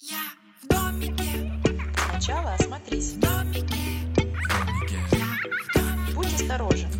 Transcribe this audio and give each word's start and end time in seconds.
Я 0.00 0.16
в 0.62 0.66
домике, 0.66 1.52
Сначала 2.10 2.54
осмотрись. 2.54 3.12
в 3.12 3.20
домике, 3.20 3.76
я 4.88 5.04
в 5.04 5.74
домике, 5.74 6.14
Будь 6.14 6.32
осторожен. 6.32 6.88
в 6.88 6.98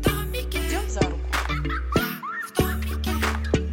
домике, 0.00 0.58
Идем 0.66 0.90
за 0.90 1.00
руку. 1.02 1.20
я 1.94 2.20
в 2.42 2.52
домике, 2.58 3.10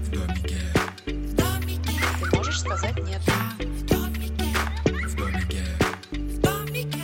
в 0.04 0.12
домике, 0.12 0.60
в 1.06 1.34
домике, 1.34 1.92
Ты 2.22 2.36
можешь 2.38 2.60
сказать 2.60 2.96
нет. 3.00 3.22
в 3.24 3.86
домике, 3.88 4.46
в 4.86 5.16
домике, 5.16 5.66
в 6.12 6.42
домике. 6.42 7.00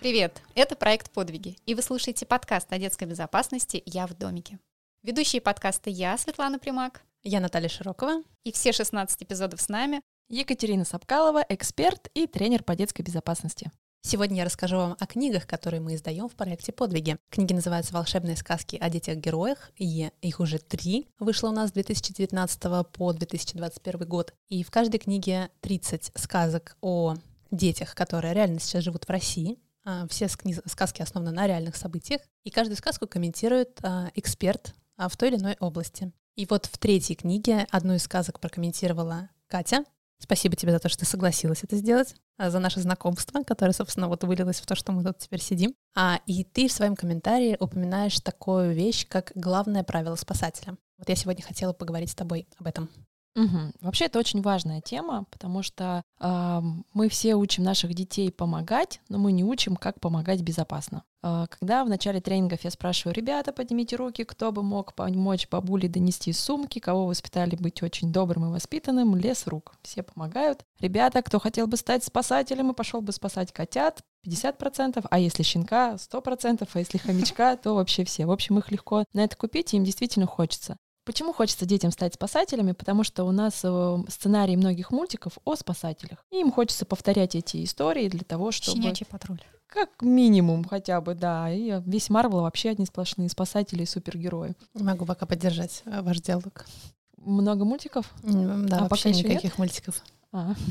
Привет! 0.00 0.42
Это 0.54 0.76
проект 0.76 1.10
«Подвиги», 1.10 1.56
и 1.64 1.74
вы 1.74 1.80
слушаете 1.80 2.26
подкаст 2.26 2.70
о 2.70 2.78
детской 2.78 3.04
безопасности 3.04 3.82
«Я 3.86 4.06
в 4.06 4.12
домике». 4.12 4.58
Ведущие 5.02 5.40
подкаста 5.40 5.88
я, 5.88 6.18
Светлана 6.18 6.58
Примак, 6.58 7.02
Я 7.24 7.38
Наталья 7.38 7.68
Широкова. 7.68 8.22
и 8.42 8.50
все 8.50 8.72
16 8.72 9.22
эпизодов 9.22 9.60
с 9.60 9.68
нами. 9.68 10.00
Екатерина 10.28 10.84
Сапкалова, 10.84 11.44
эксперт 11.48 12.08
и 12.14 12.26
тренер 12.26 12.64
по 12.64 12.74
детской 12.74 13.02
безопасности. 13.02 13.70
Сегодня 14.04 14.38
я 14.38 14.44
расскажу 14.44 14.76
вам 14.76 14.96
о 14.98 15.06
книгах, 15.06 15.46
которые 15.46 15.80
мы 15.80 15.94
издаем 15.94 16.28
в 16.28 16.34
проекте 16.34 16.72
«Подвиги». 16.72 17.18
Книги 17.30 17.52
называются 17.52 17.94
«Волшебные 17.94 18.34
сказки 18.34 18.74
о 18.74 18.90
детях-героях», 18.90 19.70
и 19.76 20.10
их 20.20 20.40
уже 20.40 20.58
три 20.58 21.06
вышло 21.20 21.50
у 21.50 21.52
нас 21.52 21.70
с 21.70 21.72
2019 21.74 22.60
по 22.90 23.12
2021 23.12 24.08
год. 24.08 24.34
И 24.48 24.64
в 24.64 24.72
каждой 24.72 24.98
книге 24.98 25.50
30 25.60 26.10
сказок 26.16 26.76
о 26.80 27.14
детях, 27.52 27.94
которые 27.94 28.34
реально 28.34 28.58
сейчас 28.58 28.82
живут 28.82 29.04
в 29.04 29.10
России. 29.10 29.60
А, 29.84 30.08
Все 30.08 30.26
сказки 30.28 31.02
основаны 31.02 31.30
на 31.30 31.46
реальных 31.46 31.76
событиях, 31.76 32.22
и 32.42 32.50
каждую 32.50 32.76
сказку 32.76 33.06
комментирует 33.06 33.78
а, 33.84 34.10
эксперт 34.16 34.74
а, 34.96 35.08
в 35.08 35.16
той 35.16 35.28
или 35.28 35.36
иной 35.36 35.56
области. 35.60 36.10
И 36.34 36.46
вот 36.46 36.66
в 36.66 36.78
третьей 36.78 37.14
книге 37.14 37.66
одну 37.70 37.94
из 37.94 38.04
сказок 38.04 38.40
прокомментировала 38.40 39.28
Катя. 39.48 39.84
Спасибо 40.18 40.56
тебе 40.56 40.72
за 40.72 40.78
то, 40.78 40.88
что 40.88 41.00
ты 41.00 41.04
согласилась 41.04 41.64
это 41.64 41.76
сделать, 41.76 42.14
а, 42.38 42.48
за 42.48 42.58
наше 42.58 42.80
знакомство, 42.80 43.42
которое, 43.42 43.72
собственно, 43.72 44.08
вот 44.08 44.24
вылилось 44.24 44.60
в 44.60 44.66
то, 44.66 44.74
что 44.74 44.92
мы 44.92 45.02
тут 45.02 45.18
теперь 45.18 45.40
сидим. 45.40 45.74
А, 45.94 46.20
и 46.26 46.44
ты 46.44 46.68
в 46.68 46.72
своем 46.72 46.96
комментарии 46.96 47.56
упоминаешь 47.58 48.20
такую 48.20 48.72
вещь, 48.72 49.06
как 49.08 49.32
главное 49.34 49.82
правило 49.82 50.14
спасателя. 50.14 50.76
Вот 50.96 51.08
я 51.08 51.16
сегодня 51.16 51.42
хотела 51.42 51.72
поговорить 51.72 52.10
с 52.10 52.14
тобой 52.14 52.46
об 52.56 52.66
этом. 52.66 52.88
Мгм. 53.34 53.72
Вообще 53.80 54.06
это 54.06 54.18
очень 54.18 54.42
важная 54.42 54.82
тема, 54.82 55.24
потому 55.30 55.62
что 55.62 56.02
ам, 56.18 56.84
мы 56.92 57.08
все 57.08 57.34
учим 57.34 57.64
наших 57.64 57.94
детей 57.94 58.30
помогать, 58.30 59.00
но 59.08 59.16
мы 59.18 59.32
не 59.32 59.42
учим, 59.42 59.76
как 59.76 60.00
помогать 60.00 60.42
безопасно. 60.42 61.04
А, 61.22 61.46
Когда 61.46 61.82
в 61.84 61.88
начале 61.88 62.20
тренингов 62.20 62.62
я 62.64 62.70
спрашиваю, 62.70 63.14
ребята, 63.14 63.52
поднимите 63.52 63.96
руки, 63.96 64.24
кто 64.24 64.52
бы 64.52 64.62
мог 64.62 64.94
помочь 64.94 65.48
бабуле 65.48 65.88
донести 65.88 66.30
сумки, 66.32 66.78
кого 66.78 67.06
воспитали 67.06 67.56
быть 67.56 67.82
очень 67.82 68.12
добрым 68.12 68.46
и 68.46 68.52
воспитанным, 68.52 69.16
лес 69.16 69.46
рук. 69.46 69.76
Все 69.82 70.02
помогают. 70.02 70.66
Ребята, 70.80 71.22
кто 71.22 71.38
хотел 71.40 71.66
бы 71.66 71.78
стать 71.78 72.04
спасателем 72.04 72.70
и 72.72 72.74
пошел 72.74 73.00
бы 73.00 73.12
спасать 73.12 73.50
котят, 73.50 74.02
50%, 74.26 75.06
а 75.10 75.18
если 75.18 75.42
щенка, 75.42 75.96
100%, 75.96 76.68
а 76.70 76.78
если 76.78 76.98
хомячка, 76.98 77.56
то 77.56 77.74
вообще 77.74 78.04
все. 78.04 78.26
В 78.26 78.30
общем, 78.30 78.58
их 78.58 78.70
легко 78.70 79.04
на 79.14 79.24
это 79.24 79.36
купить, 79.36 79.72
и 79.72 79.78
им 79.78 79.84
действительно 79.84 80.26
хочется. 80.26 80.76
Почему 81.04 81.32
хочется 81.32 81.66
детям 81.66 81.90
стать 81.90 82.14
спасателями? 82.14 82.72
Потому 82.72 83.02
что 83.02 83.24
у 83.24 83.32
нас 83.32 83.60
э, 83.64 83.98
сценарий 84.08 84.56
многих 84.56 84.90
мультиков 84.92 85.38
о 85.44 85.56
спасателях. 85.56 86.24
И 86.30 86.36
им 86.40 86.52
хочется 86.52 86.86
повторять 86.86 87.34
эти 87.34 87.64
истории 87.64 88.08
для 88.08 88.24
того, 88.24 88.52
чтобы... 88.52 88.80
Щенячий 88.80 89.06
патруль. 89.06 89.42
Как 89.66 90.02
минимум 90.02 90.64
хотя 90.64 91.00
бы, 91.00 91.14
да. 91.14 91.50
И 91.50 91.80
весь 91.86 92.08
Марвел 92.08 92.42
вообще 92.42 92.70
одни 92.70 92.86
сплошные 92.86 93.28
спасатели 93.30 93.82
и 93.82 93.86
супергерои. 93.86 94.54
Не 94.74 94.84
могу 94.84 95.04
пока 95.04 95.26
поддержать 95.26 95.82
э, 95.86 96.02
ваш 96.02 96.20
диалог. 96.20 96.66
Много 97.16 97.64
мультиков? 97.64 98.12
Да, 98.22 98.54
А 98.54 98.68
пока 98.68 98.88
вообще 98.88 99.12
нет? 99.12 99.24
никаких 99.24 99.58
мультиков. 99.58 100.02
А. 100.32 100.54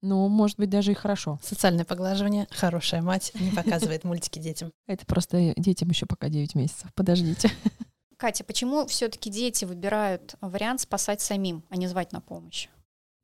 Ну, 0.00 0.28
может 0.28 0.58
быть, 0.58 0.70
даже 0.70 0.92
и 0.92 0.94
хорошо. 0.94 1.40
Социальное 1.42 1.84
поглаживание. 1.84 2.46
Хорошая 2.52 3.02
мать 3.02 3.32
не 3.34 3.50
показывает 3.50 4.04
мультики 4.04 4.38
детям. 4.38 4.70
Это 4.86 5.04
просто 5.04 5.54
детям 5.56 5.88
еще 5.88 6.06
пока 6.06 6.28
9 6.28 6.54
месяцев. 6.54 6.88
Подождите. 6.94 7.50
Катя, 8.18 8.42
почему 8.42 8.84
все-таки 8.86 9.30
дети 9.30 9.64
выбирают 9.64 10.34
вариант 10.40 10.80
спасать 10.80 11.20
самим, 11.20 11.62
а 11.70 11.76
не 11.76 11.86
звать 11.86 12.12
на 12.12 12.20
помощь? 12.20 12.68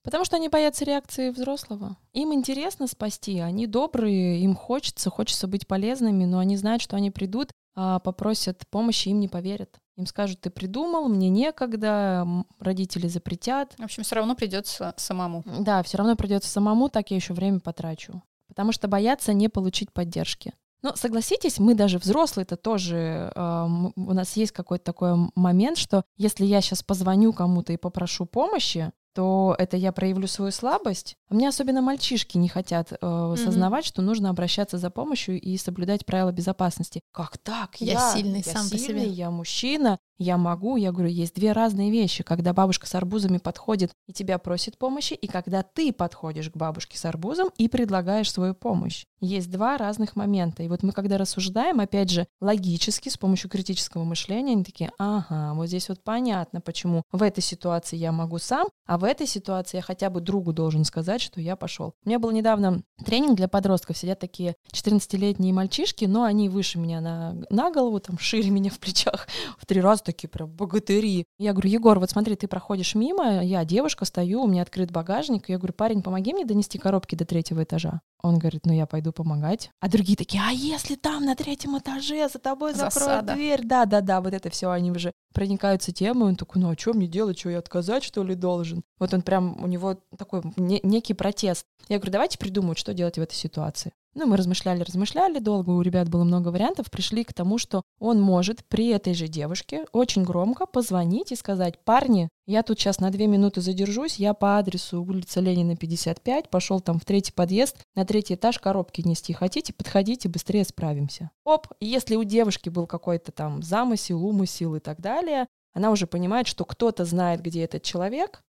Потому 0.05 0.25
что 0.25 0.37
они 0.37 0.49
боятся 0.49 0.84
реакции 0.84 1.31
взрослого. 1.31 1.97
Им 2.12 2.32
интересно 2.32 2.87
спасти, 2.87 3.41
они 3.41 3.66
добрые, 3.66 4.41
им 4.41 4.54
хочется, 4.54 5.10
хочется 5.10 5.49
быть 5.49 5.66
полезными, 5.66 6.25
но 6.27 6.38
они 6.38 6.56
знают, 6.56 6.81
что 6.81 6.94
они 6.94 7.10
придут, 7.10 7.50
а 7.75 7.99
попросят 7.99 8.62
помощи, 8.71 9.09
им 9.09 9.19
не 9.19 9.27
поверят. 9.27 9.78
Им 9.97 10.06
скажут, 10.06 10.41
ты 10.43 10.50
придумал, 10.50 11.09
мне 11.09 11.28
некогда, 11.28 12.25
родители 12.60 13.09
запретят. 13.09 13.75
В 13.78 13.83
общем, 13.83 14.04
все 14.04 14.15
равно 14.15 14.37
придется 14.37 14.94
самому. 14.97 15.43
Да, 15.44 15.83
все 15.83 15.99
равно 15.99 16.15
придется 16.15 16.50
самому, 16.50 16.88
так 16.88 17.10
я 17.10 17.16
еще 17.16 17.34
время 17.34 17.59
потрачу. 17.59 18.22
Потому 18.47 18.71
что 18.71 18.87
боятся 18.87 19.33
не 19.33 19.49
получить 19.49 19.93
поддержки. 19.93 20.53
Но 20.84 20.95
согласитесь, 20.97 21.59
мы 21.59 21.75
даже 21.75 21.99
взрослые-то 21.99 22.56
тоже, 22.56 23.33
эм, 23.34 23.95
у 23.97 24.12
нас 24.12 24.37
есть 24.37 24.53
какой-то 24.53 24.84
такой 24.84 25.31
момент, 25.34 25.78
что 25.78 26.05
если 26.19 26.45
я 26.45 26.61
сейчас 26.61 26.83
позвоню 26.83 27.33
кому-то 27.33 27.72
и 27.72 27.78
попрошу 27.78 28.27
помощи, 28.27 28.93
то 29.15 29.55
это 29.59 29.78
я 29.78 29.93
проявлю 29.93 30.27
свою 30.27 30.50
слабость. 30.50 31.17
А 31.31 31.34
мне 31.34 31.49
особенно 31.49 31.81
мальчишки 31.81 32.37
не 32.37 32.49
хотят 32.49 32.93
э, 32.93 33.34
сознавать, 33.39 33.87
что 33.87 34.03
нужно 34.03 34.28
обращаться 34.28 34.77
за 34.77 34.91
помощью 34.91 35.41
и 35.41 35.56
соблюдать 35.56 36.05
правила 36.05 36.33
безопасности. 36.33 37.01
Как 37.12 37.39
так? 37.39 37.77
Я 37.81 38.12
сильный 38.12 38.43
я 38.45 38.53
сам 38.53 38.69
по 38.69 38.77
себе. 38.77 38.78
сильный, 38.78 39.09
я 39.09 39.31
мужчина, 39.31 39.99
я 40.19 40.37
могу. 40.37 40.77
Я 40.77 40.93
говорю, 40.93 41.09
есть 41.11 41.35
две 41.35 41.53
разные 41.53 41.91
вещи. 41.91 42.23
Когда 42.23 42.53
бабушка 42.53 42.87
с 42.87 42.95
арбузами 42.95 43.39
подходит 43.39 43.93
и 44.07 44.13
тебя 44.13 44.39
просит 44.39 44.79
помощи, 44.79 45.15
и 45.15 45.27
когда 45.27 45.63
ты 45.63 45.93
подходишь 45.93 46.51
к 46.51 46.57
бабушке 46.57 46.99
с 46.99 47.05
арбузом 47.05 47.51
и 47.57 47.69
предлагаешь 47.69 48.31
свою 48.31 48.55
помощь. 48.55 49.05
Есть 49.21 49.51
два 49.51 49.79
разных 49.79 50.17
момента. 50.17 50.63
И 50.63 50.69
вот 50.69 50.83
мы 50.83 50.93
когда 50.93 51.17
рассуждаем, 51.17 51.81
опять 51.81 52.11
же, 52.11 52.27
логически, 52.41 53.09
с 53.09 53.17
помощью 53.17 53.49
критического 53.49 54.05
мышления, 54.05 54.53
они 54.53 54.65
такие, 54.65 54.91
ага, 54.99 55.55
вот 55.55 55.67
здесь 55.67 55.89
вот 55.89 56.03
понятно, 56.05 56.61
почему 56.61 57.03
в 57.11 57.23
этой 57.23 57.41
ситуации 57.41 57.97
я 57.97 58.13
могу 58.13 58.39
сам, 58.39 58.69
а 58.87 58.99
в 58.99 59.05
этой 59.05 59.27
ситуации 59.27 59.79
я 59.79 59.83
хотя 59.83 60.11
бы 60.11 60.21
другу 60.21 60.53
должен 60.53 60.85
сказать, 60.85 61.23
что 61.23 61.41
я 61.41 61.57
пошел. 61.57 61.95
У 62.05 62.09
меня 62.09 62.19
был 62.19 62.31
недавно 62.33 62.83
тренинг 63.05 63.37
для 63.37 63.49
подростков, 63.49 63.97
сидят 63.97 64.21
такие 64.21 64.57
14-летние 64.73 65.55
мальчишки, 65.55 66.05
но 66.05 66.25
они 66.25 66.49
выше 66.49 66.79
меня 66.79 67.01
на, 67.01 67.37
на 67.49 67.71
голову, 67.71 68.01
там 68.01 68.19
шире 68.19 68.51
меня 68.51 68.71
в 68.71 68.79
плечах, 68.79 69.27
в 69.59 69.67
три 69.67 69.81
раза 69.81 70.03
такие 70.04 70.28
прям 70.28 70.50
богатыри. 70.50 71.25
Я 71.38 71.53
говорю, 71.53 71.70
Егор, 71.70 71.98
вот 71.98 72.10
смотри, 72.10 72.37
ты 72.37 72.47
проходишь 72.48 72.94
мимо, 72.94 73.42
я 73.42 73.65
девушка, 73.65 74.04
стою, 74.04 74.42
у 74.42 74.47
меня 74.47 74.62
открыт 74.62 74.91
багажник. 74.91 75.48
Я 75.48 75.59
говорю, 75.59 75.75
парень, 75.75 76.03
помоги 76.03 76.32
мне 76.32 76.44
донести 76.44 76.78
коробки 76.78 77.15
до 77.15 77.25
третьего 77.25 77.65
этажа. 77.65 78.00
Он 78.22 78.38
говорит, 78.38 78.65
ну 78.65 78.72
я 78.72 78.87
пойду 78.87 79.12
помогать. 79.12 79.70
А 79.81 79.88
другие 79.88 80.16
такие, 80.16 80.42
а 80.47 80.50
если 80.50 80.94
там 80.94 81.25
на 81.25 81.34
третьем 81.37 81.76
этаже 81.78 82.28
за 82.28 82.38
тобой 82.38 82.72
закроют 82.72 82.94
Засада. 83.26 83.34
дверь? 83.34 83.60
Да, 83.65 83.84
да, 83.84 84.00
да, 84.00 84.20
вот 84.20 84.32
это 84.32 84.48
все, 84.50 84.70
они 84.70 84.91
уже 84.91 85.12
проникаются 85.34 85.92
темой. 85.92 86.28
Он 86.28 86.36
такой, 86.36 86.62
ну 86.62 86.71
а 86.71 86.76
что 86.78 86.94
мне 86.94 87.06
делать, 87.06 87.38
что 87.38 87.50
я 87.50 87.59
отказать, 87.59 88.03
что 88.04 88.22
ли, 88.22 88.34
должен? 88.34 88.82
Вот 88.98 89.12
он 89.12 89.22
прям, 89.22 89.62
у 89.62 89.66
него 89.66 89.98
такой 90.16 90.42
не- 90.56 90.81
некий 90.82 91.12
протест. 91.15 91.66
Я 91.88 91.98
говорю, 91.98 92.12
давайте 92.12 92.38
придумать, 92.38 92.78
что 92.78 92.94
делать 92.94 93.19
в 93.19 93.21
этой 93.21 93.34
ситуации. 93.34 93.92
Ну, 94.15 94.27
мы 94.27 94.37
размышляли, 94.37 94.83
размышляли 94.83 95.41
долго, 95.41 95.71
у 95.71 95.81
ребят 95.81 96.09
было 96.09 96.23
много 96.23 96.49
вариантов, 96.49 96.89
пришли 96.91 97.25
к 97.25 97.33
тому, 97.33 97.59
что 97.59 97.83
он 97.99 98.21
может 98.21 98.65
при 98.67 98.89
этой 98.89 99.13
же 99.13 99.27
девушке 99.27 99.87
очень 99.93 100.23
громко 100.23 100.67
позвонить 100.67 101.33
и 101.33 101.37
сказать, 101.37 101.81
парни, 101.85 102.29
я 102.47 102.63
тут 102.63 102.79
сейчас 102.79 103.01
на 103.01 103.11
две 103.11 103.27
минуты 103.27 103.61
задержусь, 103.61 104.17
я 104.17 104.33
по 104.33 104.59
адресу 104.59 105.03
улица 105.03 105.41
Ленина, 105.41 105.77
55, 105.77 106.49
пошел 106.49 106.81
там 106.81 107.01
в 107.01 107.05
третий 107.05 107.33
подъезд, 107.33 107.79
на 107.97 108.05
третий 108.05 108.35
этаж 108.35 108.61
коробки 108.61 109.01
нести 109.01 109.33
хотите, 109.33 109.73
подходите, 109.73 110.29
быстрее 110.29 110.65
справимся. 110.65 111.31
Оп, 111.45 111.67
если 111.81 112.15
у 112.15 112.23
девушки 112.23 112.69
был 112.69 112.87
какой-то 112.87 113.33
там 113.33 113.63
замысел, 113.63 114.25
умысел 114.25 114.77
и 114.77 114.81
так 114.81 115.01
далее, 115.01 115.47
она 115.73 115.91
уже 115.91 116.07
понимает, 116.07 116.47
что 116.47 116.65
кто-то 116.65 117.05
знает, 117.05 117.43
где 117.43 117.65
этот 117.65 117.83
человек, 117.83 118.43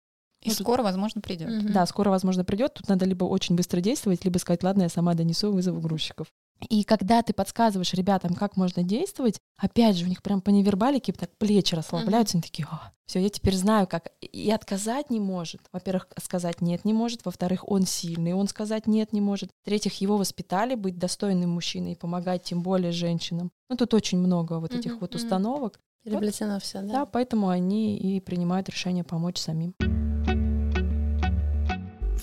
И 0.45 0.50
Ну, 0.50 0.56
тут- 0.56 0.66
скоро, 0.66 0.83
возможно, 0.83 1.22
придет. 1.22 1.50
Мгм. 1.50 1.73
да, 1.73 1.85
скоро, 1.88 2.09
возможно, 2.11 2.46
придет. 2.46 2.75
Тут 2.75 2.87
надо 2.87 3.05
либо 3.05 3.23
очень 3.25 3.55
быстро 3.55 3.81
действовать, 3.81 4.23
либо 4.23 4.37
сказать, 4.37 4.64
ладно, 4.64 4.84
я 4.84 4.90
сама 4.90 5.16
донесу, 5.16 5.52
вызову 5.52 5.81
грузчиков. 5.81 6.28
И 6.70 6.84
когда 6.84 7.22
ты 7.22 7.34
подсказываешь 7.34 7.93
ребятам, 7.93 8.34
как 8.34 8.55
можно 8.55 8.81
действовать, 8.84 9.40
опять 9.58 9.97
же, 9.97 10.05
у 10.05 10.08
них 10.08 10.22
прям 10.22 10.40
по 10.41 10.52
невербалике 10.52 11.11
так 11.11 11.29
плечи 11.37 11.75
расслабляются, 11.75 12.37
они 12.37 12.43
такие, 12.43 12.66
все, 13.08 13.20
я 13.20 13.29
теперь 13.29 13.55
знаю, 13.55 13.87
как. 13.87 14.11
И 14.22 14.49
отказать 14.52 15.09
не 15.09 15.20
может. 15.20 15.61
Во-первых, 15.73 16.08
сказать 16.22 16.61
нет 16.61 16.85
не 16.85 16.93
может. 16.93 17.25
Во-вторых, 17.25 17.67
он 17.70 17.85
сильный, 17.85 18.34
он 18.34 18.47
сказать 18.47 18.87
нет 18.87 19.14
не 19.14 19.20
может. 19.22 19.49
В-третьих, 19.64 19.99
его 19.99 20.16
воспитали 20.17 20.75
быть 20.75 20.97
достойным 20.97 21.49
мужчиной 21.49 21.93
и 21.93 21.96
помогать 21.96 22.43
тем 22.43 22.61
более 22.61 22.91
женщинам. 22.91 23.52
Ну, 23.70 23.75
тут 23.75 23.93
очень 23.93 24.20
много 24.20 24.59
вот 24.59 24.73
этих 24.73 24.91
Мгм, 24.91 24.99
вот 25.02 25.16
установок. 25.16 25.79
Переплетено 26.03 26.59
все, 26.59 26.81
Да, 26.84 26.87
да? 26.93 27.05
поэтому 27.05 27.49
они 27.49 27.97
и 27.97 28.20
принимают 28.22 28.70
решение 28.70 29.03
помочь 29.03 29.40
самим. 29.40 29.73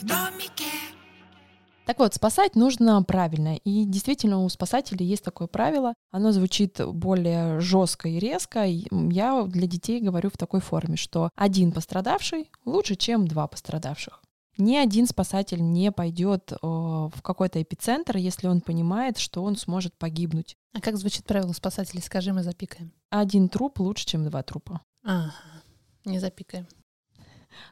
В 0.03 0.05
домике, 0.05 0.65
Так 1.87 2.01
вот, 2.01 2.13
спасать 2.13 2.57
нужно 2.57 3.01
правильно. 3.05 3.55
И 3.59 3.85
действительно, 3.85 4.43
у 4.43 4.49
спасателей 4.49 5.07
есть 5.07 5.23
такое 5.23 5.47
правило. 5.47 5.95
Оно 6.11 6.33
звучит 6.33 6.81
более 6.85 7.61
жестко 7.61 8.09
и 8.09 8.19
резко. 8.19 8.65
Я 8.67 9.45
для 9.45 9.69
детей 9.69 10.01
говорю 10.01 10.31
в 10.31 10.37
такой 10.37 10.61
форме, 10.61 10.97
что 10.97 11.31
один 11.37 11.71
пострадавший 11.71 12.51
лучше, 12.65 12.97
чем 12.97 13.29
два 13.29 13.47
пострадавших. 13.47 14.21
Ни 14.59 14.75
один 14.75 15.07
спасатель 15.07 15.63
не 15.63 15.93
пойдет 15.93 16.51
э, 16.51 16.57
в 16.63 17.23
какой-то 17.23 17.63
эпицентр, 17.63 18.17
если 18.17 18.49
он 18.49 18.61
понимает, 18.61 19.19
что 19.19 19.45
он 19.45 19.55
сможет 19.57 19.97
погибнуть. 19.97 20.57
А 20.75 20.81
как 20.81 20.97
звучит 20.97 21.27
правило 21.27 21.53
спасателей? 21.53 22.03
Скажи, 22.03 22.33
мы 22.33 22.43
запикаем. 22.43 22.93
Один 23.09 23.49
труп 23.49 23.79
лучше, 23.79 24.05
чем 24.05 24.25
два 24.29 24.43
трупа. 24.43 24.81
Ага, 25.05 25.33
не 26.05 26.19
запикаем. 26.19 26.67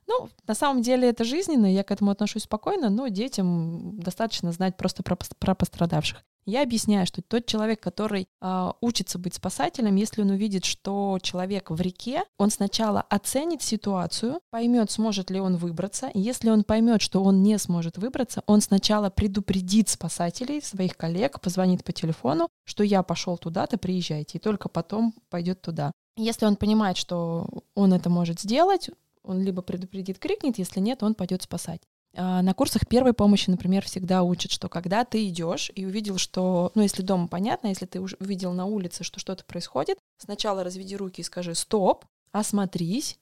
Ну, 0.07 0.29
на 0.47 0.55
самом 0.55 0.83
деле 0.83 1.09
это 1.09 1.25
жизненно, 1.25 1.73
я 1.73 1.83
к 1.83 1.91
этому 1.91 2.11
отношусь 2.11 2.45
спокойно, 2.45 2.91
но 2.91 3.09
детям 3.09 3.99
достаточно 4.01 4.53
знать 4.53 4.77
просто 4.77 5.03
про, 5.03 5.17
про 5.39 5.55
пострадавших. 5.55 6.25
Я 6.47 6.63
объясняю, 6.63 7.07
что 7.07 7.23
тот 7.23 7.47
человек, 7.47 7.81
который 7.81 8.27
а, 8.41 8.75
учится 8.81 9.19
быть 9.19 9.35
спасателем, 9.35 9.97
если 9.97 10.23
он 10.23 10.31
увидит, 10.31 10.65
что 10.65 11.19
человек 11.23 11.71
в 11.71 11.81
реке, 11.81 12.25
он 12.39 12.51
сначала 12.51 13.03
оценит 13.03 13.63
ситуацию, 13.63 14.41
поймет, 14.51 14.91
сможет 14.91 15.31
ли 15.31 15.39
он 15.39 15.57
выбраться. 15.57 16.11
Если 16.15 16.51
он 16.51 16.65
поймет, 16.65 17.03
что 17.03 17.23
он 17.23 17.43
не 17.43 17.59
сможет 17.59 17.99
выбраться, 17.99 18.43
он 18.47 18.63
сначала 18.63 19.11
предупредит 19.11 19.91
спасателей, 19.91 20.63
своих 20.63 20.97
коллег, 20.97 21.41
позвонит 21.41 21.85
по 21.85 21.93
телефону, 21.93 22.49
что 22.65 22.83
я 22.83 23.03
пошел 23.03 23.37
туда-то, 23.37 23.77
приезжайте, 23.77 24.39
и 24.39 24.41
только 24.41 24.69
потом 24.69 25.15
пойдет 25.29 25.61
туда. 25.61 25.93
Если 26.17 26.47
он 26.47 26.57
понимает, 26.57 26.97
что 26.97 27.49
он 27.75 27.93
это 27.93 28.11
может 28.11 28.41
сделать, 28.41 28.91
он 29.31 29.41
либо 29.41 29.63
предупредит, 29.63 30.19
крикнет, 30.19 30.59
если 30.59 30.81
нет, 30.81 31.03
он 31.03 31.15
пойдет 31.15 31.43
спасать. 31.43 31.81
А, 32.17 32.43
На 32.43 32.55
курсах 32.55 32.87
первой 32.89 33.13
помощи, 33.13 33.51
например, 33.51 33.85
всегда 33.85 34.23
учат, 34.23 34.51
что 34.51 34.69
когда 34.69 35.05
ты 35.05 35.27
идешь 35.29 35.71
и 35.75 35.87
увидел, 35.87 36.19
что, 36.19 36.73
ну, 36.75 36.83
если 36.83 37.03
дома 37.03 37.29
понятно, 37.29 37.69
если 37.69 37.87
ты 37.87 38.01
уже 38.01 38.17
увидел 38.21 38.53
на 38.53 38.67
улице, 38.67 39.05
что 39.05 39.21
что-то 39.21 39.45
происходит, 39.45 39.99
сначала 40.19 40.65
разведи 40.65 40.97
руки 40.97 41.21
и 41.21 41.25
скажи 41.25 41.55
«стоп», 41.55 42.05
осмотрись, 42.33 43.19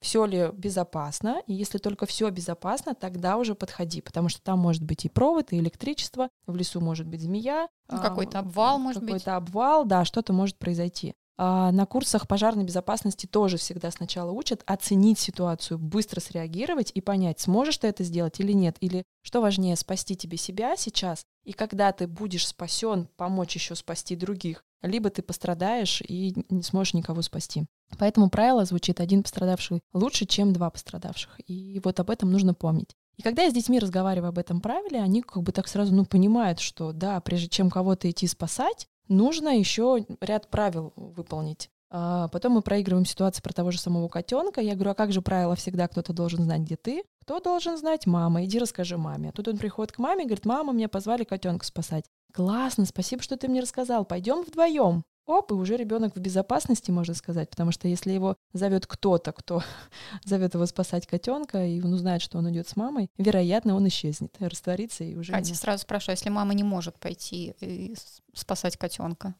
все 0.00 0.24
ли 0.26 0.50
безопасно, 0.52 1.42
и 1.48 1.54
если 1.54 1.78
только 1.78 2.06
все 2.06 2.30
безопасно, 2.30 2.94
тогда 2.94 3.36
уже 3.36 3.56
подходи, 3.56 4.00
потому 4.00 4.28
что 4.28 4.40
там 4.40 4.60
может 4.60 4.84
быть 4.84 5.04
и 5.04 5.08
провод, 5.08 5.52
и 5.52 5.58
электричество, 5.58 6.28
в 6.46 6.54
лесу 6.54 6.80
может 6.80 7.06
быть 7.08 7.20
змея, 7.20 7.68
Ну, 7.90 7.98
а, 7.98 8.00
какой-то 8.00 8.38
обвал, 8.38 8.78
может 8.78 9.02
быть. 9.02 9.08
какой-то 9.10 9.36
обвал, 9.36 9.84
да, 9.84 10.04
что-то 10.04 10.32
может 10.32 10.56
произойти. 10.56 11.14
А 11.40 11.70
на 11.70 11.86
курсах 11.86 12.26
пожарной 12.26 12.64
безопасности 12.64 13.26
тоже 13.26 13.58
всегда 13.58 13.92
сначала 13.92 14.32
учат 14.32 14.64
оценить 14.66 15.20
ситуацию, 15.20 15.78
быстро 15.78 16.18
среагировать 16.18 16.90
и 16.94 17.00
понять, 17.00 17.38
сможешь 17.38 17.78
ты 17.78 17.86
это 17.86 18.02
сделать 18.02 18.40
или 18.40 18.52
нет, 18.52 18.76
или 18.80 19.04
что 19.22 19.40
важнее, 19.40 19.76
спасти 19.76 20.16
тебе 20.16 20.36
себя 20.36 20.76
сейчас, 20.76 21.22
и 21.44 21.52
когда 21.52 21.92
ты 21.92 22.08
будешь 22.08 22.46
спасен, 22.46 23.08
помочь 23.16 23.54
еще 23.54 23.76
спасти 23.76 24.16
других, 24.16 24.64
либо 24.82 25.10
ты 25.10 25.22
пострадаешь 25.22 26.02
и 26.02 26.34
не 26.50 26.62
сможешь 26.62 26.94
никого 26.94 27.22
спасти. 27.22 27.66
Поэтому 27.98 28.30
правило 28.30 28.64
звучит 28.64 29.00
один 29.00 29.22
пострадавший 29.22 29.80
лучше, 29.92 30.26
чем 30.26 30.52
два 30.52 30.70
пострадавших. 30.70 31.40
И 31.46 31.80
вот 31.84 32.00
об 32.00 32.10
этом 32.10 32.30
нужно 32.30 32.52
помнить. 32.52 32.96
И 33.16 33.22
когда 33.22 33.42
я 33.42 33.50
с 33.50 33.54
детьми 33.54 33.78
разговариваю 33.78 34.28
об 34.28 34.38
этом 34.38 34.60
правиле, 34.60 35.00
они 35.00 35.22
как 35.22 35.42
бы 35.42 35.52
так 35.52 35.68
сразу 35.68 35.94
ну, 35.94 36.04
понимают, 36.04 36.60
что 36.60 36.92
да, 36.92 37.20
прежде 37.20 37.48
чем 37.48 37.70
кого-то 37.70 38.08
идти 38.10 38.26
спасать, 38.26 38.86
нужно 39.08 39.58
еще 39.58 40.06
ряд 40.20 40.48
правил 40.48 40.92
выполнить. 40.96 41.70
А 41.90 42.28
потом 42.28 42.52
мы 42.52 42.62
проигрываем 42.62 43.06
ситуацию 43.06 43.42
про 43.42 43.52
того 43.52 43.70
же 43.70 43.80
самого 43.80 44.08
котенка. 44.08 44.60
Я 44.60 44.74
говорю, 44.74 44.90
а 44.90 44.94
как 44.94 45.12
же 45.12 45.22
правило 45.22 45.56
всегда 45.56 45.88
кто-то 45.88 46.12
должен 46.12 46.44
знать, 46.44 46.60
где 46.60 46.76
ты? 46.76 47.02
Кто 47.22 47.40
должен 47.40 47.78
знать? 47.78 48.06
Мама. 48.06 48.44
Иди 48.44 48.58
расскажи 48.58 48.98
маме. 48.98 49.30
А 49.30 49.32
тут 49.32 49.48
он 49.48 49.56
приходит 49.56 49.92
к 49.92 49.98
маме 49.98 50.24
и 50.24 50.26
говорит, 50.26 50.44
мама, 50.44 50.72
меня 50.72 50.88
позвали 50.88 51.24
котенка 51.24 51.64
спасать. 51.64 52.04
Классно, 52.32 52.84
спасибо, 52.84 53.22
что 53.22 53.36
ты 53.38 53.48
мне 53.48 53.60
рассказал. 53.60 54.04
Пойдем 54.04 54.42
вдвоем. 54.42 55.04
Оп, 55.28 55.50
и 55.50 55.54
уже 55.54 55.76
ребенок 55.76 56.16
в 56.16 56.20
безопасности, 56.20 56.90
можно 56.90 57.12
сказать, 57.12 57.50
потому 57.50 57.70
что 57.70 57.86
если 57.86 58.12
его 58.12 58.36
зовет 58.54 58.86
кто-то, 58.86 59.32
кто 59.32 59.62
зовет 60.24 60.54
его 60.54 60.64
спасать 60.64 61.06
котенка, 61.06 61.66
и 61.66 61.82
он 61.82 61.92
узнает, 61.92 62.22
что 62.22 62.38
он 62.38 62.50
идет 62.50 62.66
с 62.66 62.76
мамой, 62.76 63.10
вероятно, 63.18 63.76
он 63.76 63.86
исчезнет, 63.88 64.34
растворится 64.40 65.04
и 65.04 65.14
уже. 65.16 65.32
Катя, 65.32 65.50
не- 65.50 65.54
сразу 65.54 65.82
спрашиваю, 65.82 66.14
если 66.16 66.30
мама 66.30 66.54
не 66.54 66.62
может 66.64 66.98
пойти 66.98 67.54
и 67.60 67.94
с- 67.94 68.22
спасать 68.32 68.78
котенка? 68.78 69.34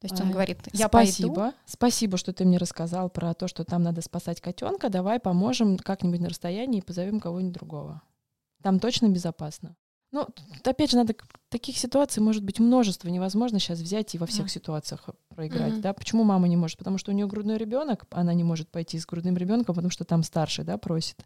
То 0.00 0.06
есть 0.06 0.18
он 0.20 0.30
А, 0.30 0.32
говорит, 0.32 0.58
я 0.72 0.88
Спасибо. 0.88 1.34
пойду. 1.34 1.56
Спасибо, 1.66 2.16
что 2.16 2.32
ты 2.32 2.44
мне 2.46 2.56
рассказал 2.56 3.10
про 3.10 3.34
то, 3.34 3.46
что 3.46 3.64
там 3.64 3.82
надо 3.82 4.00
спасать 4.00 4.40
котенка. 4.40 4.88
Давай 4.88 5.20
поможем 5.20 5.76
как-нибудь 5.78 6.20
на 6.20 6.30
расстоянии 6.30 6.78
и 6.78 6.82
позовем 6.82 7.20
кого-нибудь 7.20 7.54
другого. 7.54 8.00
Там 8.62 8.80
точно 8.80 9.08
безопасно. 9.10 9.76
Ну, 10.14 10.28
опять 10.62 10.92
же, 10.92 10.96
надо 10.96 11.14
таких 11.48 11.76
ситуаций 11.76 12.22
может 12.22 12.44
быть 12.44 12.60
множество. 12.60 13.08
Невозможно 13.08 13.58
сейчас 13.58 13.80
взять 13.80 14.14
и 14.14 14.18
во 14.18 14.26
всех 14.26 14.44
Да. 14.44 14.48
ситуациях 14.48 15.08
проиграть. 15.34 15.72
Мгм. 15.72 15.80
Да? 15.80 15.92
Почему 15.92 16.22
мама 16.22 16.46
не 16.46 16.56
может? 16.56 16.78
Потому 16.78 16.98
что 16.98 17.10
у 17.10 17.14
нее 17.14 17.26
грудной 17.26 17.56
ребенок, 17.58 18.04
она 18.10 18.32
не 18.32 18.44
может 18.44 18.70
пойти 18.70 18.96
с 19.00 19.06
грудным 19.06 19.36
ребенком, 19.36 19.74
потому 19.74 19.90
что 19.90 20.04
там 20.04 20.22
старший, 20.22 20.64
да, 20.64 20.78
просит. 20.78 21.16